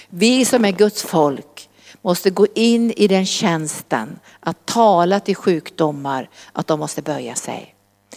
[0.08, 1.70] Vi som är Guds folk
[2.02, 7.74] måste gå in i den tjänsten att tala till sjukdomar att de måste böja sig.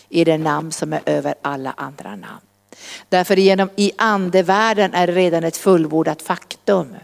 [0.10, 2.42] I det namn som är över alla andra namn.
[3.10, 6.96] Därför genom i andevärlden är det redan ett fullbordat faktum.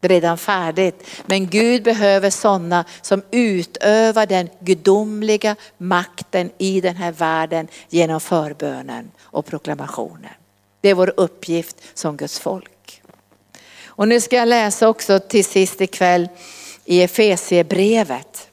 [0.00, 1.06] Det är redan färdigt.
[1.26, 9.10] Men Gud behöver sådana som utövar den gudomliga makten i den här världen genom förbönen
[9.22, 10.30] och proklamationen.
[10.80, 13.02] Det är vår uppgift som Guds folk.
[13.86, 16.28] Och nu ska jag läsa också till sist ikväll
[16.84, 18.48] i Efesiebrevet.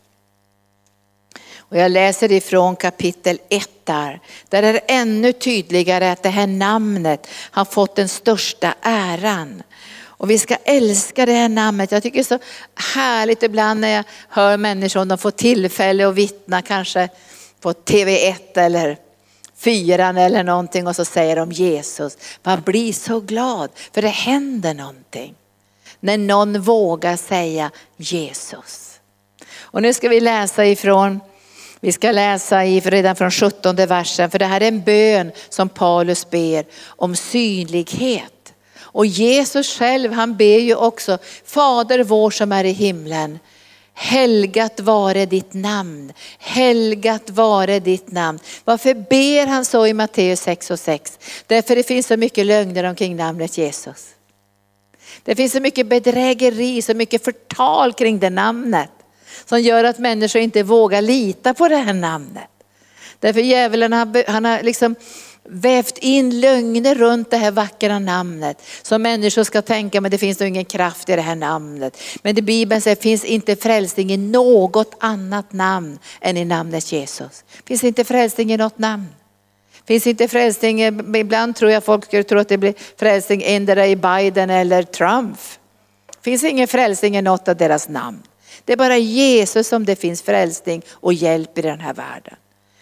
[1.71, 4.19] Och jag läser ifrån kapitel 1 där.
[4.49, 9.63] Där är det ännu tydligare att det här namnet har fått den största äran.
[10.03, 11.91] Och vi ska älska det här namnet.
[11.91, 12.39] Jag tycker det är så
[12.99, 17.09] härligt ibland när jag hör människor om de får tillfälle att vittna kanske
[17.59, 18.97] på TV1 eller
[19.57, 22.17] fyran eller någonting och så säger de Jesus.
[22.43, 25.35] Man blir så glad för det händer någonting.
[25.99, 28.99] När någon vågar säga Jesus.
[29.59, 31.19] Och nu ska vi läsa ifrån,
[31.81, 36.29] vi ska läsa redan från 17 versen för det här är en bön som Paulus
[36.29, 38.53] ber om synlighet.
[38.79, 43.39] Och Jesus själv han ber ju också, Fader vår som är i himlen,
[43.93, 48.39] Helgat vare ditt namn, helgat vare ditt namn.
[48.65, 51.19] Varför ber han så i Matteus 6 och 6?
[51.47, 54.07] Därför det finns så mycket lögner omkring namnet Jesus.
[55.23, 58.91] Det finns så mycket bedrägeri, så mycket förtal kring det namnet.
[59.45, 62.49] Som gör att människor inte vågar lita på det här namnet.
[63.19, 63.93] Därför djävulen
[64.27, 64.95] han har liksom
[65.43, 68.61] vävt in lögner runt det här vackra namnet.
[68.81, 71.97] Så människor ska tänka, men det finns nog ingen kraft i det här namnet.
[72.23, 77.43] Men det Bibeln säger, finns inte frälsning i något annat namn än i namnet Jesus.
[77.65, 79.07] Finns inte frälsning i något namn.
[79.85, 80.81] Finns inte frälsning,
[81.15, 85.37] ibland tror jag folk skulle tro att det blir frälsning endera i Biden eller Trump.
[86.21, 88.23] Finns ingen frälsning i något av deras namn.
[88.65, 92.35] Det är bara Jesus som det finns frälsning och hjälp i den här världen.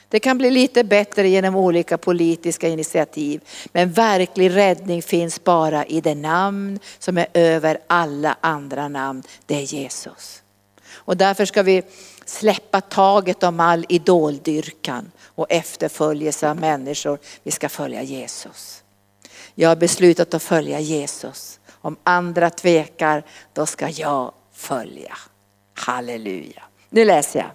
[0.09, 3.41] Det kan bli lite bättre genom olika politiska initiativ.
[3.73, 9.23] Men verklig räddning finns bara i det namn som är över alla andra namn.
[9.45, 10.43] Det är Jesus.
[10.91, 11.83] Och därför ska vi
[12.25, 17.19] släppa taget om all idoldyrkan och efterföljelse av människor.
[17.43, 18.83] Vi ska följa Jesus.
[19.55, 21.59] Jag har beslutat att följa Jesus.
[21.81, 23.23] Om andra tvekar,
[23.53, 25.17] då ska jag följa.
[25.79, 26.63] Halleluja.
[26.89, 27.49] Nu läser jag.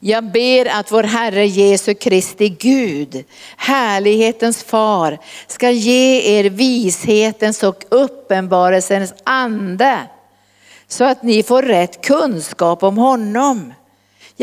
[0.00, 3.24] Jag ber att vår Herre Jesu Kristi Gud,
[3.56, 9.98] härlighetens far, ska ge er vishetens och uppenbarelsens ande
[10.88, 13.74] så att ni får rätt kunskap om honom.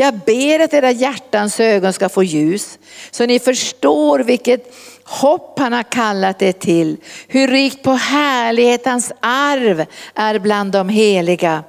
[0.00, 2.78] Jag ber att era hjärtans ögon ska få ljus
[3.10, 4.74] så ni förstår vilket
[5.04, 6.96] hopp han har kallat er till.
[7.28, 11.64] Hur rikt på härlighet hans arv är bland de heliga.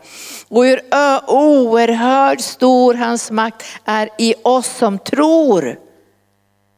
[0.48, 0.82] Och hur
[1.28, 5.80] oerhört stor hans makt är i oss som tror.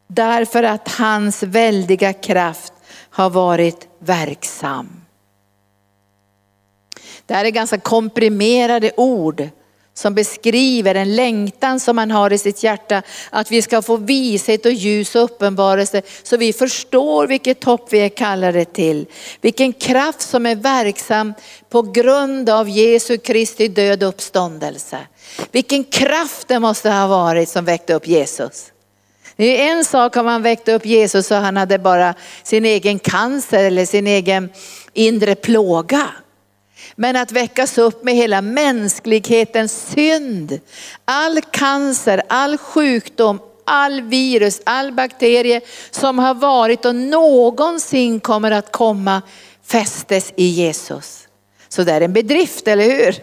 [0.07, 2.73] Därför att hans väldiga kraft
[3.09, 5.01] har varit verksam.
[7.25, 9.49] Det här är ganska komprimerade ord
[9.93, 13.01] som beskriver en längtan som man har i sitt hjärta.
[13.29, 17.99] Att vi ska få vishet och ljus och uppenbarelse så vi förstår vilket hopp vi
[17.99, 19.05] är kallade till.
[19.41, 21.33] Vilken kraft som är verksam
[21.69, 24.97] på grund av Jesu Kristi död och uppståndelse.
[25.51, 28.69] Vilken kraft det måste ha varit som väckte upp Jesus.
[29.35, 32.13] Det är en sak om man väckte upp Jesus och han hade bara
[32.43, 34.49] sin egen cancer eller sin egen
[34.93, 36.09] inre plåga.
[36.95, 40.59] Men att väckas upp med hela mänsklighetens synd.
[41.05, 48.71] All cancer, all sjukdom, all virus, all bakterie som har varit och någonsin kommer att
[48.71, 49.21] komma
[49.63, 51.27] fästes i Jesus.
[51.69, 53.15] Så det är en bedrift, eller hur?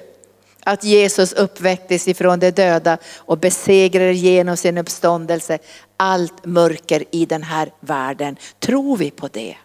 [0.65, 5.59] Att Jesus uppväcktes ifrån de döda och besegrade genom sin uppståndelse
[5.97, 8.37] allt mörker i den här världen.
[8.59, 9.57] Tror vi på det?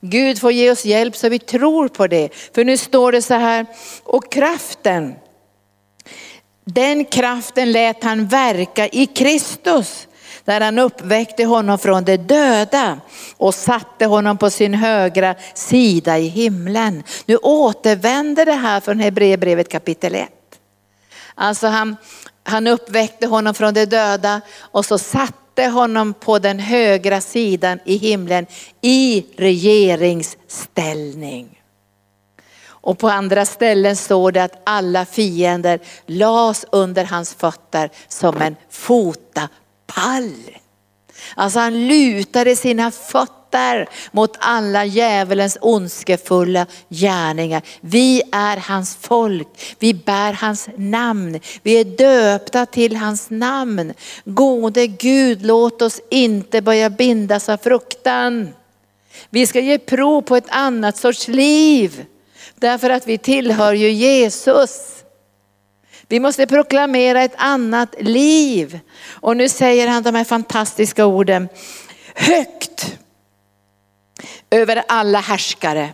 [0.00, 2.28] Gud får ge oss hjälp så vi tror på det.
[2.54, 3.66] För nu står det så här,
[4.04, 5.14] och kraften,
[6.64, 10.08] den kraften lät han verka i Kristus
[10.44, 13.00] där han uppväckte honom från de döda
[13.36, 17.02] och satte honom på sin högra sida i himlen.
[17.26, 20.28] Nu återvänder det här från Hebreerbrevet kapitel 1.
[21.34, 21.96] Alltså han,
[22.44, 27.78] han uppväckte honom från de döda och så satte satte honom på den högra sidan
[27.84, 28.46] i himlen
[28.80, 31.62] i regeringsställning.
[32.64, 38.56] Och på andra ställen står det att alla fiender las under hans fötter som en
[38.70, 39.50] fotapall.
[41.34, 43.41] Alltså han lutade sina fötter
[44.10, 47.62] mot alla djävulens ondskefulla gärningar.
[47.80, 53.94] Vi är hans folk, vi bär hans namn, vi är döpta till hans namn.
[54.24, 58.48] Gode Gud, låt oss inte börja bindas av fruktan.
[59.30, 62.04] Vi ska ge prov på ett annat sorts liv.
[62.54, 65.04] Därför att vi tillhör ju Jesus.
[66.08, 68.80] Vi måste proklamera ett annat liv.
[69.08, 71.48] Och nu säger han de här fantastiska orden.
[72.14, 72.98] Högt
[74.52, 75.92] över alla härskare,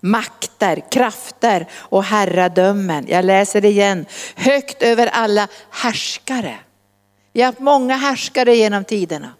[0.00, 3.06] makter, krafter och herradömen.
[3.08, 4.06] Jag läser det igen.
[4.36, 6.58] Högt över alla härskare.
[7.32, 9.34] Vi har haft många härskare genom tiderna.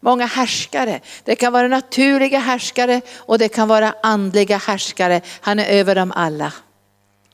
[0.00, 1.00] Många härskare.
[1.24, 5.20] Det kan vara naturliga härskare och det kan vara andliga härskare.
[5.40, 6.52] Han är över dem alla.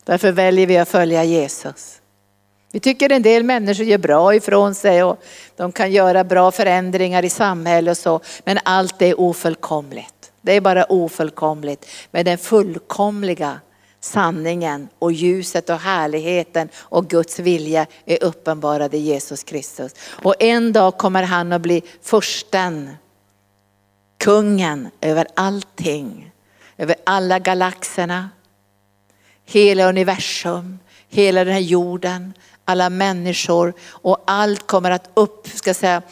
[0.04, 2.01] Därför väljer vi att följa Jesus.
[2.72, 5.22] Vi tycker en del människor gör bra ifrån sig och
[5.56, 8.20] de kan göra bra förändringar i samhället och så.
[8.44, 10.32] Men allt är ofullkomligt.
[10.40, 11.86] Det är bara ofullkomligt.
[12.10, 13.60] Men den fullkomliga
[14.00, 19.94] sanningen och ljuset och härligheten och Guds vilja är uppenbarad i Jesus Kristus.
[20.22, 22.90] Och en dag kommer han att bli försten,
[24.18, 26.32] kungen över allting,
[26.76, 28.30] över alla galaxerna,
[29.44, 32.32] hela universum, hela den här jorden,
[32.64, 36.02] alla människor och allt kommer att upp, ska säga,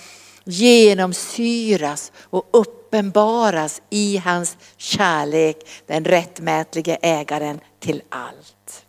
[0.45, 8.85] genomsyras och uppenbaras i hans kärlek, den rättmätige ägaren till allt.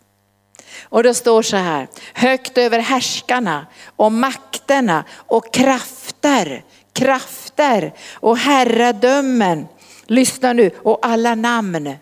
[0.82, 9.66] Och det står så här, högt över härskarna och makterna och krafter, krafter och herradömen.
[10.06, 11.96] Lyssna nu, och alla namn.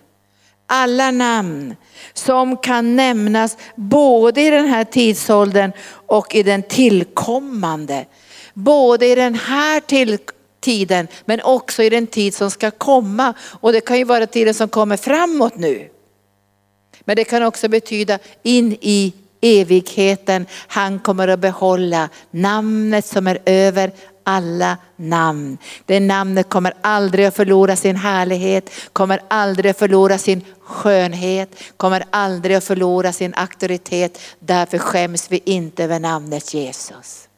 [0.67, 1.77] Alla namn
[2.13, 8.07] som kan nämnas både i den här tidsåldern och i den tillkommande.
[8.55, 9.83] Både i den här
[10.61, 13.35] tiden men också i den tid som ska komma.
[13.41, 15.89] Och det kan ju vara tiden som kommer framåt nu.
[17.05, 20.47] Men det kan också betyda in i evigheten.
[20.67, 23.93] Han kommer att behålla namnet som är över
[24.31, 25.59] alla namn.
[25.87, 32.05] Det namnet kommer aldrig att förlora sin härlighet, kommer aldrig att förlora sin skönhet, kommer
[32.11, 34.21] aldrig att förlora sin auktoritet.
[34.39, 37.29] Därför skäms vi inte över namnet Jesus.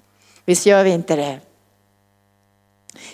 [0.44, 1.40] Visst gör vi inte det?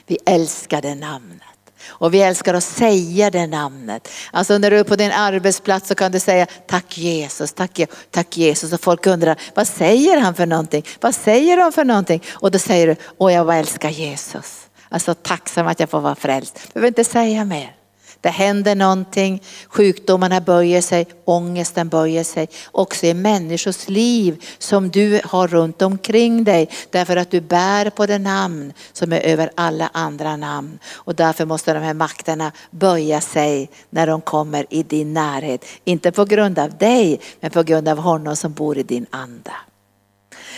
[0.06, 1.47] Vi älskar det namnet.
[1.88, 4.08] Och vi älskar att säga det namnet.
[4.30, 7.80] Alltså när du är på din arbetsplats så kan du säga tack Jesus, tack,
[8.10, 8.72] tack Jesus.
[8.72, 10.84] Och folk undrar, vad säger han för någonting?
[11.00, 12.22] Vad säger de för någonting?
[12.30, 14.68] Och då säger du, åh jag älskar Jesus.
[14.88, 16.60] Alltså tacksam att jag får vara frälst.
[16.66, 17.77] Du behöver inte säga mer.
[18.20, 22.48] Det händer någonting, sjukdomarna böjer sig, ångesten böjer sig.
[22.72, 26.68] Också i människors liv som du har runt omkring dig.
[26.90, 30.78] Därför att du bär på det namn som är över alla andra namn.
[30.94, 35.64] Och därför måste de här makterna böja sig när de kommer i din närhet.
[35.84, 39.54] Inte på grund av dig, men på grund av honom som bor i din anda.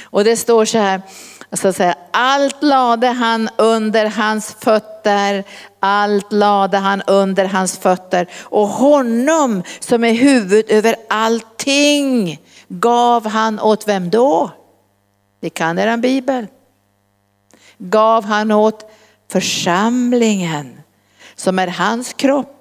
[0.03, 1.03] Och det står så här,
[1.53, 5.45] så att säga, allt lade han under hans fötter,
[5.81, 12.39] allt lade han under hans fötter och honom som är huvud över allting
[12.69, 14.51] gav han åt vem då?
[15.41, 16.47] Ni kan er bibel.
[17.79, 18.91] Gav han åt
[19.29, 20.83] församlingen
[21.35, 22.60] som är hans kropp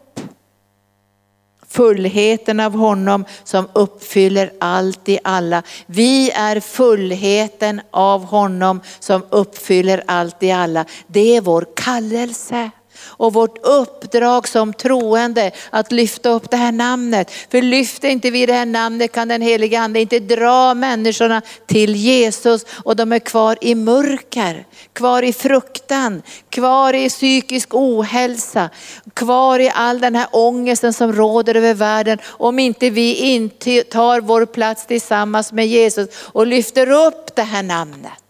[1.71, 5.63] fullheten av honom som uppfyller allt i alla.
[5.85, 10.85] Vi är fullheten av honom som uppfyller allt i alla.
[11.07, 12.71] Det är vår kallelse
[13.19, 17.31] och vårt uppdrag som troende att lyfta upp det här namnet.
[17.51, 21.95] För lyfter inte vi det här namnet kan den heliga ande inte dra människorna till
[21.95, 28.69] Jesus och de är kvar i mörker, kvar i fruktan, kvar i psykisk ohälsa,
[29.13, 32.17] kvar i all den här ångesten som råder över världen.
[32.27, 37.63] Om inte vi inte tar vår plats tillsammans med Jesus och lyfter upp det här
[37.63, 38.28] namnet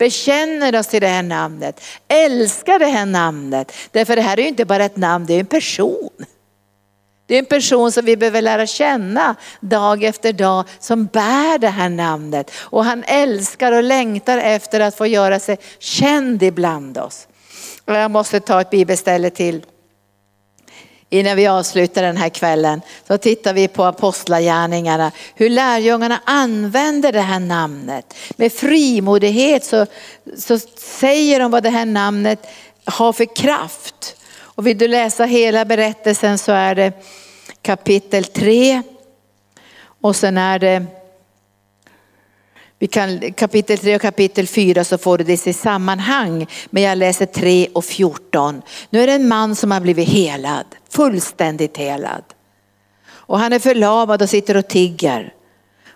[0.00, 3.72] bekänner oss till det här namnet, älskar det här namnet.
[3.90, 6.10] Därför det här är ju inte bara ett namn, det är en person.
[7.26, 11.68] Det är en person som vi behöver lära känna dag efter dag som bär det
[11.68, 12.50] här namnet.
[12.56, 17.28] Och han älskar och längtar efter att få göra sig känd ibland oss.
[17.84, 19.62] Jag måste ta ett bibelställe till.
[21.12, 27.20] Innan vi avslutar den här kvällen så tittar vi på apostlagärningarna, hur lärjungarna använder det
[27.20, 28.14] här namnet.
[28.36, 29.86] Med frimodighet så,
[30.36, 32.46] så säger de vad det här namnet
[32.84, 34.16] har för kraft.
[34.38, 36.92] Och vill du läsa hela berättelsen så är det
[37.62, 38.82] kapitel 3
[40.00, 40.86] och sen är det
[42.80, 46.46] vi kan, kapitel 3 och kapitel 4 så får du det i sitt sammanhang.
[46.70, 48.62] Men jag läser 3 och 14.
[48.90, 52.24] Nu är det en man som har blivit helad, fullständigt helad.
[53.10, 55.32] Och han är förlamad och sitter och tigger.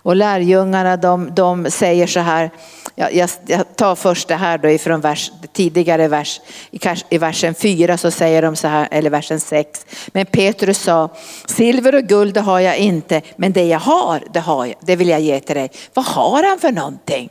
[0.05, 2.51] Och lärjungarna de, de säger så här,
[2.95, 6.41] jag, jag, jag, tar först det här då ifrån vers, tidigare vers,
[6.71, 6.79] i,
[7.09, 9.85] i versen 4 så säger de så här, eller versen 6.
[10.07, 11.09] Men Petrus sa,
[11.45, 14.95] silver och guld det har jag inte, men det jag har, det har jag, det
[14.95, 15.71] vill jag ge till dig.
[15.93, 17.29] Vad har han för någonting?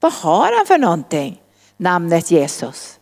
[0.00, 1.40] Vad har han för någonting?
[1.76, 2.97] Namnet Jesus.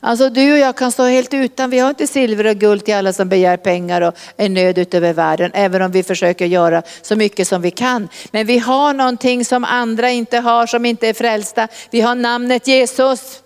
[0.00, 2.94] Alltså du och jag kan stå helt utan, vi har inte silver och guld till
[2.94, 7.16] alla som begär pengar och är nöd utöver världen, även om vi försöker göra så
[7.16, 8.08] mycket som vi kan.
[8.30, 11.68] Men vi har någonting som andra inte har, som inte är frälsta.
[11.90, 13.42] Vi har namnet Jesus.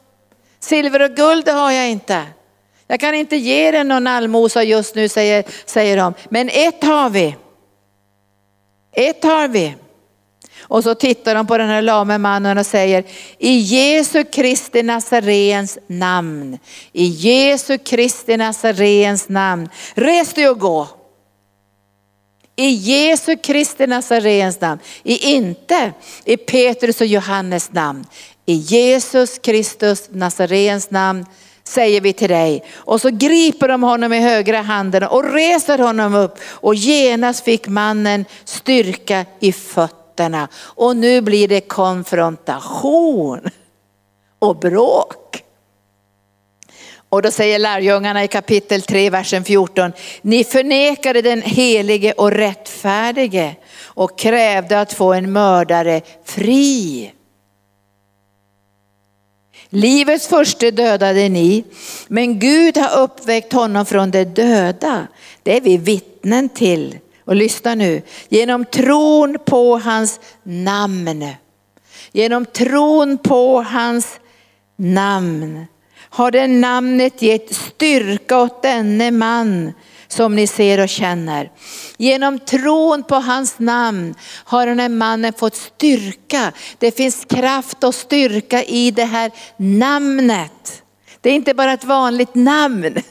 [0.61, 2.23] Silver och guld har jag inte.
[2.87, 6.15] Jag kan inte ge dig någon allmosa just nu säger, säger de.
[6.29, 7.37] Men ett har vi.
[8.93, 9.75] Ett har vi.
[10.71, 13.05] Och så tittar de på den här lame mannen och säger,
[13.39, 16.59] i Jesu Kristi Nazarens namn,
[16.93, 20.89] i Jesu Kristi Nazarens namn, res dig och gå.
[22.57, 25.93] I Jesu Kristi Nazarens namn, i inte
[26.25, 28.07] i Petrus och Johannes namn,
[28.47, 31.27] i Jesus Kristus Nazarens namn
[31.65, 32.65] säger vi till dig.
[32.75, 37.69] Och så griper de honom i högra handen och reser honom upp och genast fick
[37.69, 43.41] mannen styrka i fötterna fötterna och nu blir det konfrontation
[44.39, 45.45] och bråk.
[47.09, 49.93] Och då säger lärjungarna i kapitel 3, versen 14,
[50.23, 53.57] ni förnekade den helige och rättfärdige
[53.95, 57.13] och krävde att få en mördare fri.
[59.73, 61.65] Livets första dödade ni,
[62.09, 65.07] men Gud har uppväckt honom från de döda.
[65.43, 66.99] Det är vi vittnen till.
[67.31, 71.27] Och lyssna nu, genom tron på hans namn,
[72.13, 74.21] genom tron på hans
[74.77, 75.67] namn
[75.99, 79.73] har det namnet gett styrka åt denne man
[80.09, 81.51] som ni ser och känner.
[81.97, 84.15] Genom tron på hans namn
[84.45, 86.53] har den här mannen fått styrka.
[86.79, 90.83] Det finns kraft och styrka i det här namnet.
[91.21, 93.03] Det är inte bara ett vanligt namn.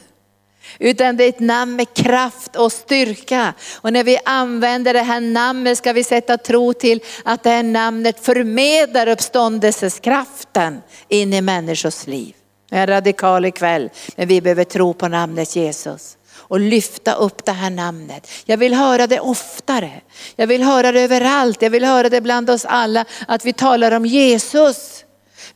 [0.82, 3.54] Utan det är ett namn med kraft och styrka.
[3.74, 7.62] Och när vi använder det här namnet ska vi sätta tro till att det här
[7.62, 12.34] namnet förmedlar uppståndelseskraften in i människors liv.
[12.70, 17.52] Jag är radikal ikväll, men vi behöver tro på namnet Jesus och lyfta upp det
[17.52, 18.30] här namnet.
[18.44, 19.90] Jag vill höra det oftare.
[20.36, 21.62] Jag vill höra det överallt.
[21.62, 25.04] Jag vill höra det bland oss alla att vi talar om Jesus.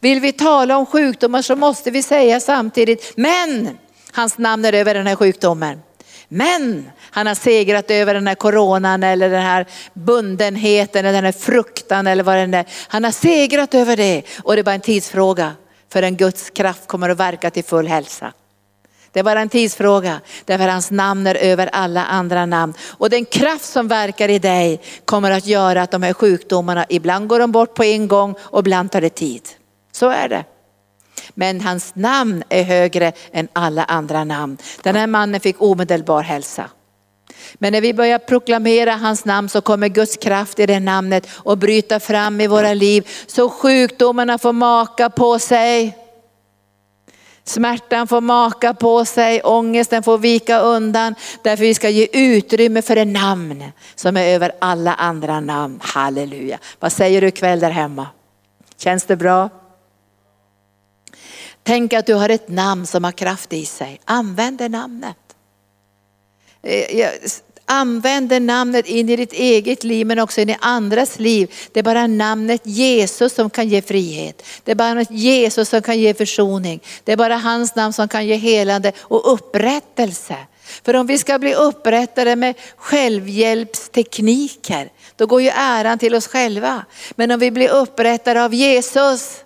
[0.01, 3.79] Vill vi tala om sjukdomar så måste vi säga samtidigt, men
[4.15, 5.83] Hans namn är över den här sjukdomen.
[6.29, 11.33] Men han har segrat över den här coronan eller den här bundenheten eller den här
[11.33, 12.67] fruktan eller vad det är.
[12.89, 15.53] Han har segrat över det och det är bara en tidsfråga
[15.93, 18.33] för en Guds kraft kommer att verka till full hälsa.
[19.12, 22.75] Det är bara en tidsfråga därför hans namn är över alla andra namn.
[22.91, 27.29] Och den kraft som verkar i dig kommer att göra att de här sjukdomarna, ibland
[27.29, 29.49] går de bort på en gång och ibland tar det tid.
[29.93, 30.45] Så är det.
[31.35, 34.59] Men hans namn är högre än alla andra namn.
[34.82, 36.70] Den här mannen fick omedelbar hälsa.
[37.55, 41.59] Men när vi börjar proklamera hans namn så kommer Guds kraft i det namnet och
[41.59, 43.09] bryta fram i våra liv.
[43.26, 45.99] Så sjukdomarna får maka på sig.
[47.45, 51.14] Smärtan får maka på sig, ångesten får vika undan.
[51.43, 53.64] Därför vi ska ge utrymme för det namn
[53.95, 55.80] som är över alla andra namn.
[55.82, 56.59] Halleluja.
[56.80, 58.07] Vad säger du ikväll där hemma?
[58.76, 59.51] Känns det bra?
[61.67, 64.01] Tänk att du har ett namn som har kraft i sig.
[64.05, 65.17] Använd det namnet.
[66.62, 67.09] Eh,
[67.67, 71.53] använd det namnet in i ditt eget liv men också in i andras liv.
[71.73, 74.43] Det är bara namnet Jesus som kan ge frihet.
[74.65, 76.81] Det är bara Jesus som kan ge försoning.
[77.05, 80.37] Det är bara hans namn som kan ge helande och upprättelse.
[80.85, 86.85] För om vi ska bli upprättade med självhjälpstekniker, då går ju äran till oss själva.
[87.15, 89.45] Men om vi blir upprättade av Jesus,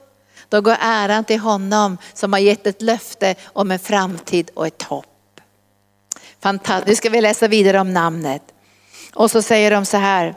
[0.49, 4.83] då går äran till honom som har gett ett löfte om en framtid och ett
[4.83, 5.05] hopp.
[6.43, 6.89] Fantastiskt.
[6.89, 8.43] Nu ska vi läsa vidare om namnet.
[9.15, 10.35] Och så säger de så här,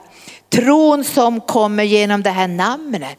[0.50, 3.18] tron som kommer genom det här namnet.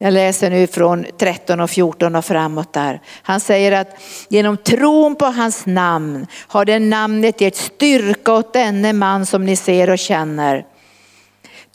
[0.00, 3.00] Jag läser nu från 13 och 14 och framåt där.
[3.22, 8.92] Han säger att genom tron på hans namn har det namnet gett styrka åt denne
[8.92, 10.66] man som ni ser och känner.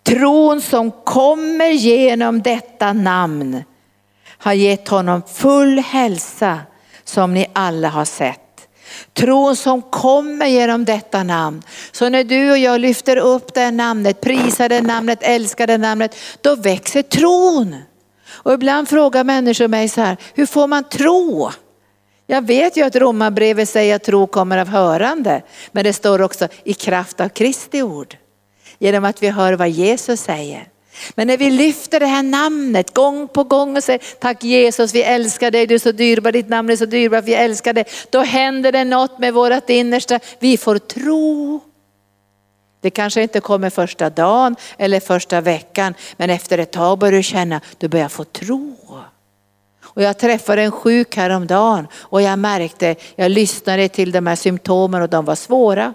[0.04, 3.64] Tron som kommer genom detta namn
[4.38, 6.60] har gett honom full hälsa
[7.04, 8.39] som ni alla har sett.
[9.14, 11.64] Tron som kommer genom detta namn.
[11.91, 16.16] Så när du och jag lyfter upp det namnet, prisar det namnet, älskar det namnet,
[16.41, 17.76] då växer tron.
[18.30, 21.51] Och ibland frågar människor mig så här, hur får man tro?
[22.28, 25.41] Jag vet ju att romarbrevet säger att tro kommer av hörande,
[25.72, 28.18] men det står också i kraft av Kristi ord.
[28.84, 30.67] Genom att vi hör vad Jesus säger.
[31.15, 35.03] Men när vi lyfter det här namnet gång på gång och säger tack Jesus, vi
[35.03, 37.86] älskar dig, du är så dyrbar, ditt namn är så dyrbart, vi älskar dig.
[38.09, 41.59] Då händer det något med vårt innersta, vi får tro.
[42.81, 47.23] Det kanske inte kommer första dagen eller första veckan, men efter ett tag börjar du
[47.23, 48.75] känna, du börjar få tro.
[49.81, 55.01] Och jag träffade en sjuk häromdagen och jag märkte, jag lyssnade till de här symptomen
[55.01, 55.93] och de var svåra.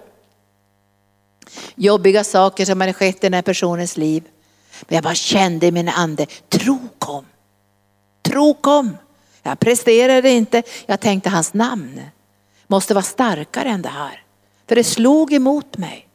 [1.75, 4.25] Jobbiga saker som hade skett i den här personens liv.
[4.81, 7.25] Men jag bara kände i min ande, tro kom.
[8.23, 8.97] Tro kom.
[9.43, 12.01] Jag presterade inte, jag tänkte hans namn
[12.69, 14.23] måste vara starkare än det här.
[14.69, 16.09] För det slog emot mig.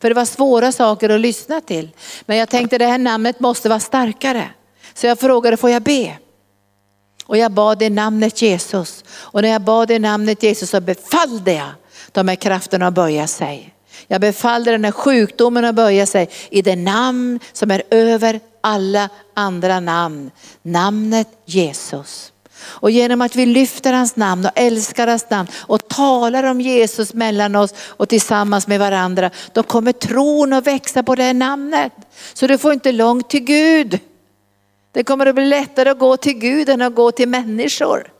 [0.00, 1.90] För det var svåra saker att lyssna till.
[2.26, 4.50] Men jag tänkte det här namnet måste vara starkare.
[4.94, 6.18] Så jag frågade, får jag be?
[7.26, 9.04] Och jag bad i namnet Jesus.
[9.08, 11.70] Och när jag bad i namnet Jesus så befallde jag
[12.12, 13.74] de här krafterna att böja sig.
[14.12, 19.08] Jag befallde den här sjukdomen att böja sig i det namn som är över alla
[19.34, 20.30] andra namn.
[20.62, 22.32] Namnet Jesus.
[22.54, 27.14] Och genom att vi lyfter hans namn och älskar hans namn och talar om Jesus
[27.14, 31.92] mellan oss och tillsammans med varandra, då kommer tron att växa på det här namnet.
[32.34, 33.98] Så du får inte långt till Gud.
[34.92, 38.11] Det kommer att bli lättare att gå till Gud än att gå till människor.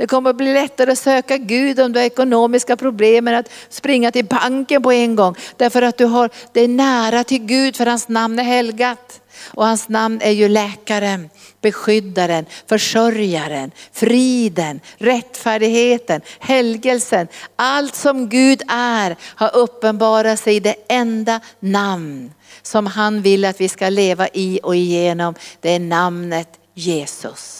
[0.00, 3.50] Det kommer att bli lättare att söka Gud om du har ekonomiska problem än att
[3.68, 5.34] springa till banken på en gång.
[5.56, 9.20] Därför att du har det nära till Gud för hans namn är helgat.
[9.46, 11.30] Och hans namn är ju läkaren,
[11.60, 17.28] beskyddaren, försörjaren, friden, rättfärdigheten, helgelsen.
[17.56, 22.32] Allt som Gud är har uppenbarat sig i det enda namn
[22.62, 25.34] som han vill att vi ska leva i och igenom.
[25.60, 27.59] Det är namnet Jesus.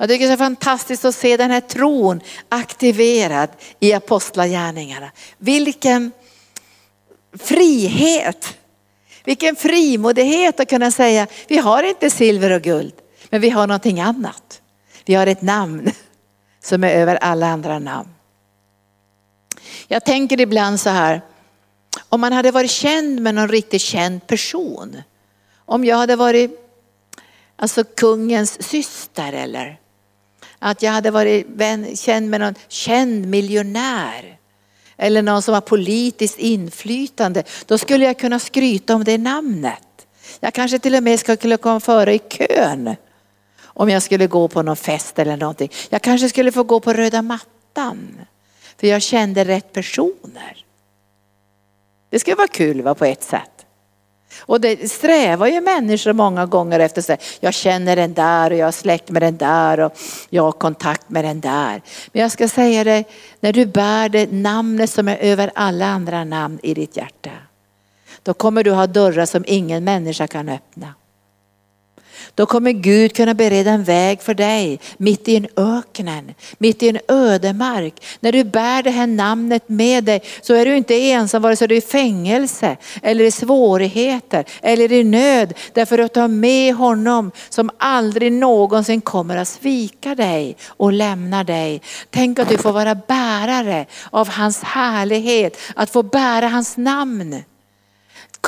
[0.00, 3.48] Jag tycker det är fantastiskt att se den här tron aktiverad
[3.80, 5.10] i apostlagärningarna.
[5.38, 6.12] Vilken
[7.38, 8.58] frihet,
[9.24, 12.94] vilken frimodighet att kunna säga, vi har inte silver och guld,
[13.30, 14.62] men vi har någonting annat.
[15.04, 15.90] Vi har ett namn
[16.60, 18.08] som är över alla andra namn.
[19.88, 21.22] Jag tänker ibland så här,
[22.08, 25.02] om man hade varit känd med någon riktigt känd person,
[25.56, 26.50] om jag hade varit
[27.56, 29.80] alltså kungens syster eller
[30.58, 34.38] att jag hade varit vän, känd med någon känd miljonär
[34.96, 40.06] eller någon som har politiskt inflytande, då skulle jag kunna skryta om det namnet.
[40.40, 42.96] Jag kanske till och med skulle komma före i kön
[43.62, 45.72] om jag skulle gå på någon fest eller någonting.
[45.88, 48.20] Jag kanske skulle få gå på röda mattan
[48.80, 50.64] för jag kände rätt personer.
[52.10, 53.57] Det skulle vara kul va, på ett sätt.
[54.40, 57.18] Och det strävar ju människor många gånger efter sig.
[57.40, 59.92] Jag känner den där och jag har släkt med den där och
[60.30, 61.82] jag har kontakt med den där.
[62.12, 63.06] Men jag ska säga dig,
[63.40, 67.30] när du bär det namnet som är över alla andra namn i ditt hjärta.
[68.22, 70.94] Då kommer du ha dörrar som ingen människa kan öppna.
[72.38, 76.88] Då kommer Gud kunna bereda en väg för dig mitt i en öknen, mitt i
[76.88, 77.94] en ödemark.
[78.20, 81.68] När du bär det här namnet med dig så är du inte ensam vare sig
[81.68, 85.54] du är i fängelse eller i svårigheter eller i nöd.
[85.72, 91.44] Därför att du har med honom som aldrig någonsin kommer att svika dig och lämna
[91.44, 91.82] dig.
[92.10, 97.42] Tänk att du får vara bärare av hans härlighet, att få bära hans namn.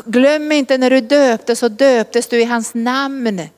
[0.05, 3.49] Glöm inte när du döptes så döptes du i hans namn.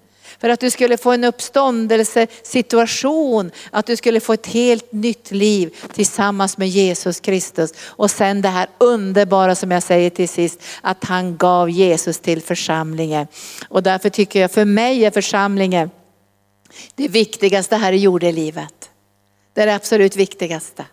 [0.42, 5.76] För att du skulle få en uppståndelsesituation, att du skulle få ett helt nytt liv
[5.94, 7.72] tillsammans med Jesus Kristus.
[7.86, 12.42] Och sen det här underbara som jag säger till sist, att han gav Jesus till
[12.42, 13.26] församlingen.
[13.68, 15.90] Och därför tycker jag, för mig är församlingen
[16.94, 18.90] det viktigaste här i jordelivet.
[19.54, 20.84] Det är det absolut viktigaste.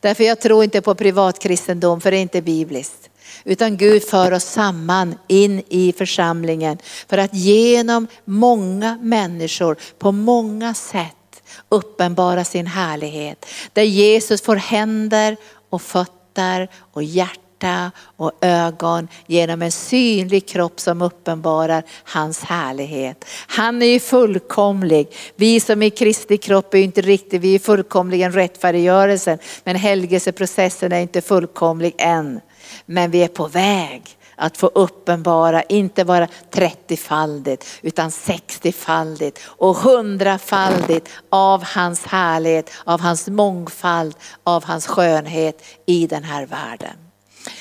[0.00, 3.09] Därför jag tror inte på privatkristendom, för det är inte bibliskt.
[3.44, 6.78] Utan Gud för oss samman in i församlingen
[7.08, 13.46] för att genom många människor på många sätt uppenbara sin härlighet.
[13.72, 15.36] Där Jesus får händer
[15.70, 23.24] och fötter och hjärta och ögon genom en synlig kropp som uppenbarar hans härlighet.
[23.46, 25.08] Han är ju fullkomlig.
[25.36, 29.38] Vi som är Kristi kropp är inte riktigt, vi är fullkomligen rättfärdiggörelsen.
[29.64, 32.40] Men helgelseprocessen är inte fullkomlig än.
[32.86, 41.08] Men vi är på väg att få uppenbara, inte bara 30-faldigt utan 60-faldigt och 100-faldigt
[41.28, 44.14] av hans härlighet, av hans mångfald,
[44.44, 46.96] av hans skönhet i den här världen.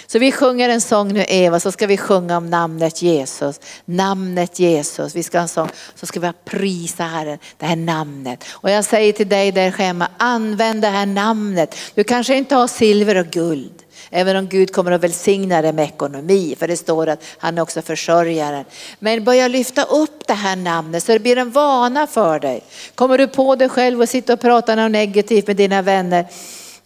[0.08, 3.60] Så vi sjunger en sång nu Eva, så ska vi sjunga om namnet Jesus.
[3.86, 8.44] Namnet Jesus, vi ska ha en sång, så ska vi prisa Herren, det här namnet.
[8.50, 11.76] Och jag säger till dig där hemma, använd det här namnet.
[11.96, 13.84] Du kanske inte har silver och guld.
[14.12, 17.62] Även om Gud kommer att välsigna dig med ekonomi, för det står att han är
[17.62, 18.66] också försörjaren.
[19.00, 22.64] Men börja lyfta upp det här namnet så det blir en vana för dig.
[22.96, 26.26] Kommer du på dig själv och sitter och pratar något negativt med dina vänner,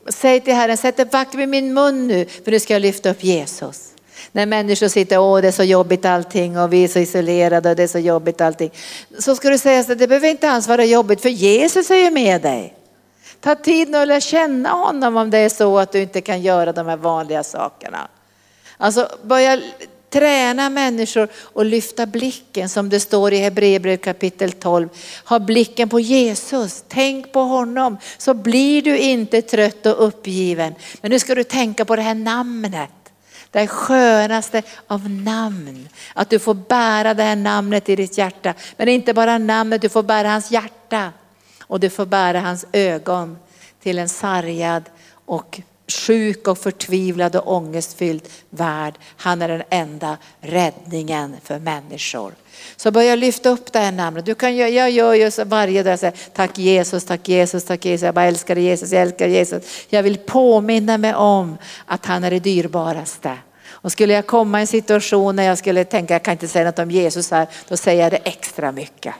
[0.09, 3.09] säg till Herren, sätt en vakt vid min mun nu, för nu ska jag lyfta
[3.09, 3.89] upp Jesus.
[4.31, 7.75] När människor sitter, åh det är så jobbigt allting och vi är så isolerade och
[7.75, 8.71] det är så jobbigt allting.
[9.19, 12.11] Så ska du säga att det behöver inte alls vara jobbigt för Jesus är ju
[12.11, 12.73] med dig.
[13.43, 16.41] Ta tid nu att lära känna honom om det är så att du inte kan
[16.41, 18.07] göra de här vanliga sakerna.
[18.77, 19.61] Alltså börja
[20.09, 24.89] träna människor och lyfta blicken som det står i Hebreerbrevet kapitel 12.
[25.25, 30.75] Ha blicken på Jesus, tänk på honom så blir du inte trött och uppgiven.
[31.01, 32.89] Men nu ska du tänka på det här namnet.
[33.51, 35.89] Det skönaste av namn.
[36.13, 38.53] Att du får bära det här namnet i ditt hjärta.
[38.77, 41.11] Men inte bara namnet, du får bära hans hjärta
[41.67, 43.37] och du får bära hans ögon
[43.83, 44.83] till en sargad
[45.25, 48.93] och sjuk och förtvivlad och ångestfylld värld.
[49.17, 52.33] Han är den enda räddningen för människor.
[52.77, 54.25] Så börja lyfta upp det här namnet.
[54.25, 58.05] Du kan, jag gör ju varje dag, så här, tack Jesus, tack Jesus, tack Jesus.
[58.05, 59.63] Jag bara älskar Jesus, jag älskar Jesus.
[59.89, 63.37] Jag vill påminna mig om att han är det dyrbaraste.
[63.69, 66.65] Och skulle jag komma i en situation när jag skulle tänka, jag kan inte säga
[66.65, 69.13] något om Jesus här, då säger jag det extra mycket.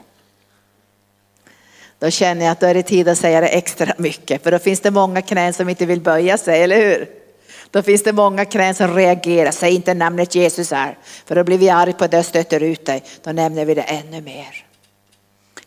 [2.04, 4.44] Då känner jag att då är det tid att säga det extra mycket.
[4.44, 7.10] För då finns det många knän som inte vill böja sig, eller hur?
[7.72, 10.98] Då finns det många knän som reagerar, säg inte namnet Jesus här.
[11.26, 13.04] För då blir vi arga på det och stöter ut dig.
[13.24, 14.66] Då nämner vi det ännu mer.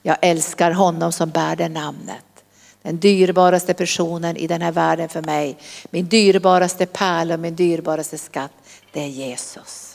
[0.03, 2.25] Jag älskar honom som bär det namnet.
[2.83, 5.57] Den dyrbaraste personen i den här världen för mig.
[5.91, 8.53] Min dyrbaraste pärla och min dyrbaraste skatt,
[8.93, 9.86] det är Jesus.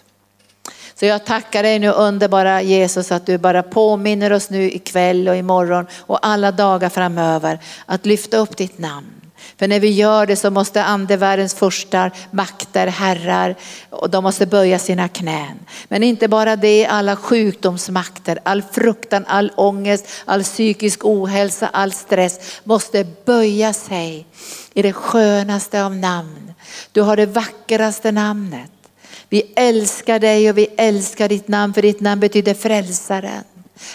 [1.02, 5.36] Så jag tackar dig nu underbara Jesus att du bara påminner oss nu ikväll och
[5.36, 9.12] imorgon och alla dagar framöver att lyfta upp ditt namn.
[9.58, 13.56] För när vi gör det så måste andevärldens furstar, makter, herrar,
[13.90, 15.60] och de måste böja sina knän.
[15.88, 22.62] Men inte bara det, alla sjukdomsmakter, all fruktan, all ångest, all psykisk ohälsa, all stress
[22.64, 24.28] måste böja sig
[24.74, 26.54] i det skönaste av namn.
[26.92, 28.72] Du har det vackraste namnet.
[29.32, 33.44] Vi älskar dig och vi älskar ditt namn för ditt namn betyder frälsaren,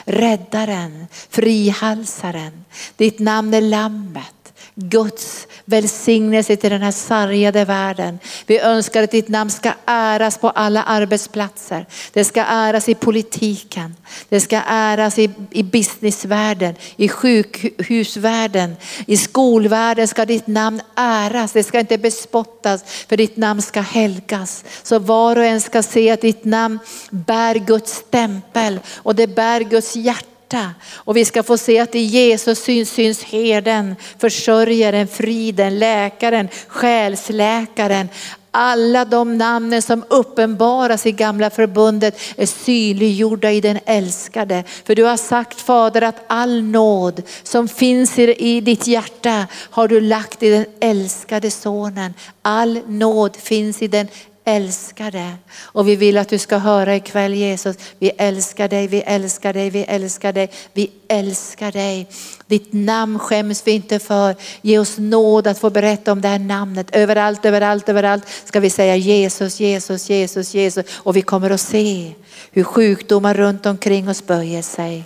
[0.04, 2.64] räddaren, frihalsaren.
[2.96, 4.35] Ditt namn är lammet.
[4.78, 8.18] Guds välsignelse till den här sargade världen.
[8.46, 11.86] Vi önskar att ditt namn ska äras på alla arbetsplatser.
[12.12, 13.96] Det ska äras i politiken.
[14.28, 21.52] Det ska äras i, i businessvärlden, i sjukhusvärlden, i skolvärlden ska ditt namn äras.
[21.52, 24.64] Det ska inte bespottas för ditt namn ska helgas.
[24.82, 26.78] Så var och en ska se att ditt namn
[27.10, 30.74] bär Guds stämpel och det bär Guds hjärta hjärta.
[30.94, 38.08] Och vi ska få se att i Jesus syns, syns herden, försörjaren, friden, läkaren, själsläkaren.
[38.50, 44.64] Alla de namnen som uppenbaras i gamla förbundet är synliggjorda i den älskade.
[44.84, 50.00] För du har sagt Fader att all nåd som finns i ditt hjärta har du
[50.00, 52.14] lagt i den älskade sonen.
[52.42, 54.08] All nåd finns i den
[54.48, 55.34] älskar det.
[55.60, 59.70] Och vi vill att du ska höra ikväll Jesus, vi älskar dig, vi älskar dig,
[59.70, 62.08] vi älskar dig, vi älskar dig.
[62.46, 64.36] Ditt namn skäms vi inte för.
[64.62, 66.96] Ge oss nåd att få berätta om det här namnet.
[66.96, 70.86] Överallt, överallt, överallt ska vi säga Jesus, Jesus, Jesus, Jesus.
[70.94, 72.12] Och vi kommer att se
[72.52, 75.04] hur sjukdomar runt omkring oss böjer sig.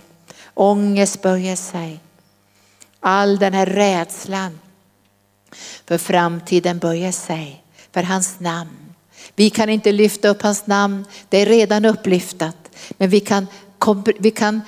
[0.53, 1.99] Ångest böjer sig.
[2.99, 4.59] All den här rädslan
[5.87, 8.90] för framtiden böjer sig för hans namn.
[9.35, 12.57] Vi kan inte lyfta upp hans namn, det är redan upplyftat.
[12.91, 13.47] Men vi kan,
[14.19, 14.61] vi kan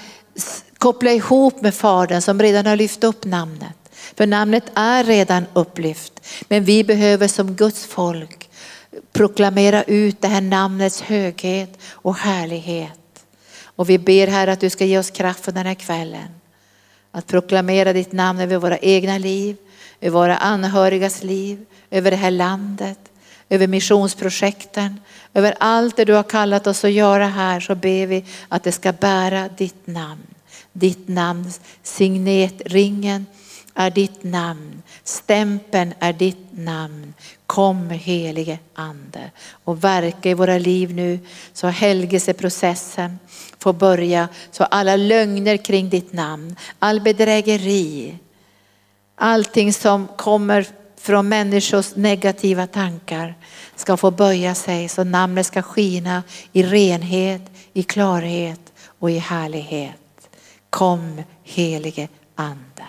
[0.78, 3.78] koppla ihop med Fadern som redan har lyft upp namnet.
[4.16, 6.14] För namnet är redan upplyft.
[6.48, 8.50] Men vi behöver som Guds folk
[9.14, 13.26] proklamera ut det här namnets höghet och härlighet.
[13.64, 16.28] Och vi ber här att du ska ge oss kraft för den här kvällen.
[17.16, 19.58] att proklamera ditt namn över våra egna liv,
[20.02, 23.00] över våra anhörigas liv, över det här landet,
[23.50, 25.00] över missionsprojekten,
[25.34, 28.72] över allt det du har kallat oss att göra här så ber vi att det
[28.72, 30.28] ska bära ditt namn.
[30.74, 31.52] Ditt namn,
[31.84, 33.26] signetringen
[33.74, 37.14] är ditt namn, stämpeln är ditt namn.
[37.46, 39.32] Kom helige ande
[39.64, 41.20] och verka i våra liv nu
[41.54, 43.20] så helgelseprocessen
[43.60, 44.30] får börja.
[44.52, 48.18] Så alla lögner kring ditt namn, all bedrägeri,
[49.16, 50.68] allting som kommer
[51.04, 53.36] från människors negativa tankar
[53.76, 56.24] ska få böja sig så namnet ska skina
[56.54, 57.42] i renhet,
[57.74, 60.30] i klarhet och i härlighet.
[60.70, 62.86] Kom helige ande.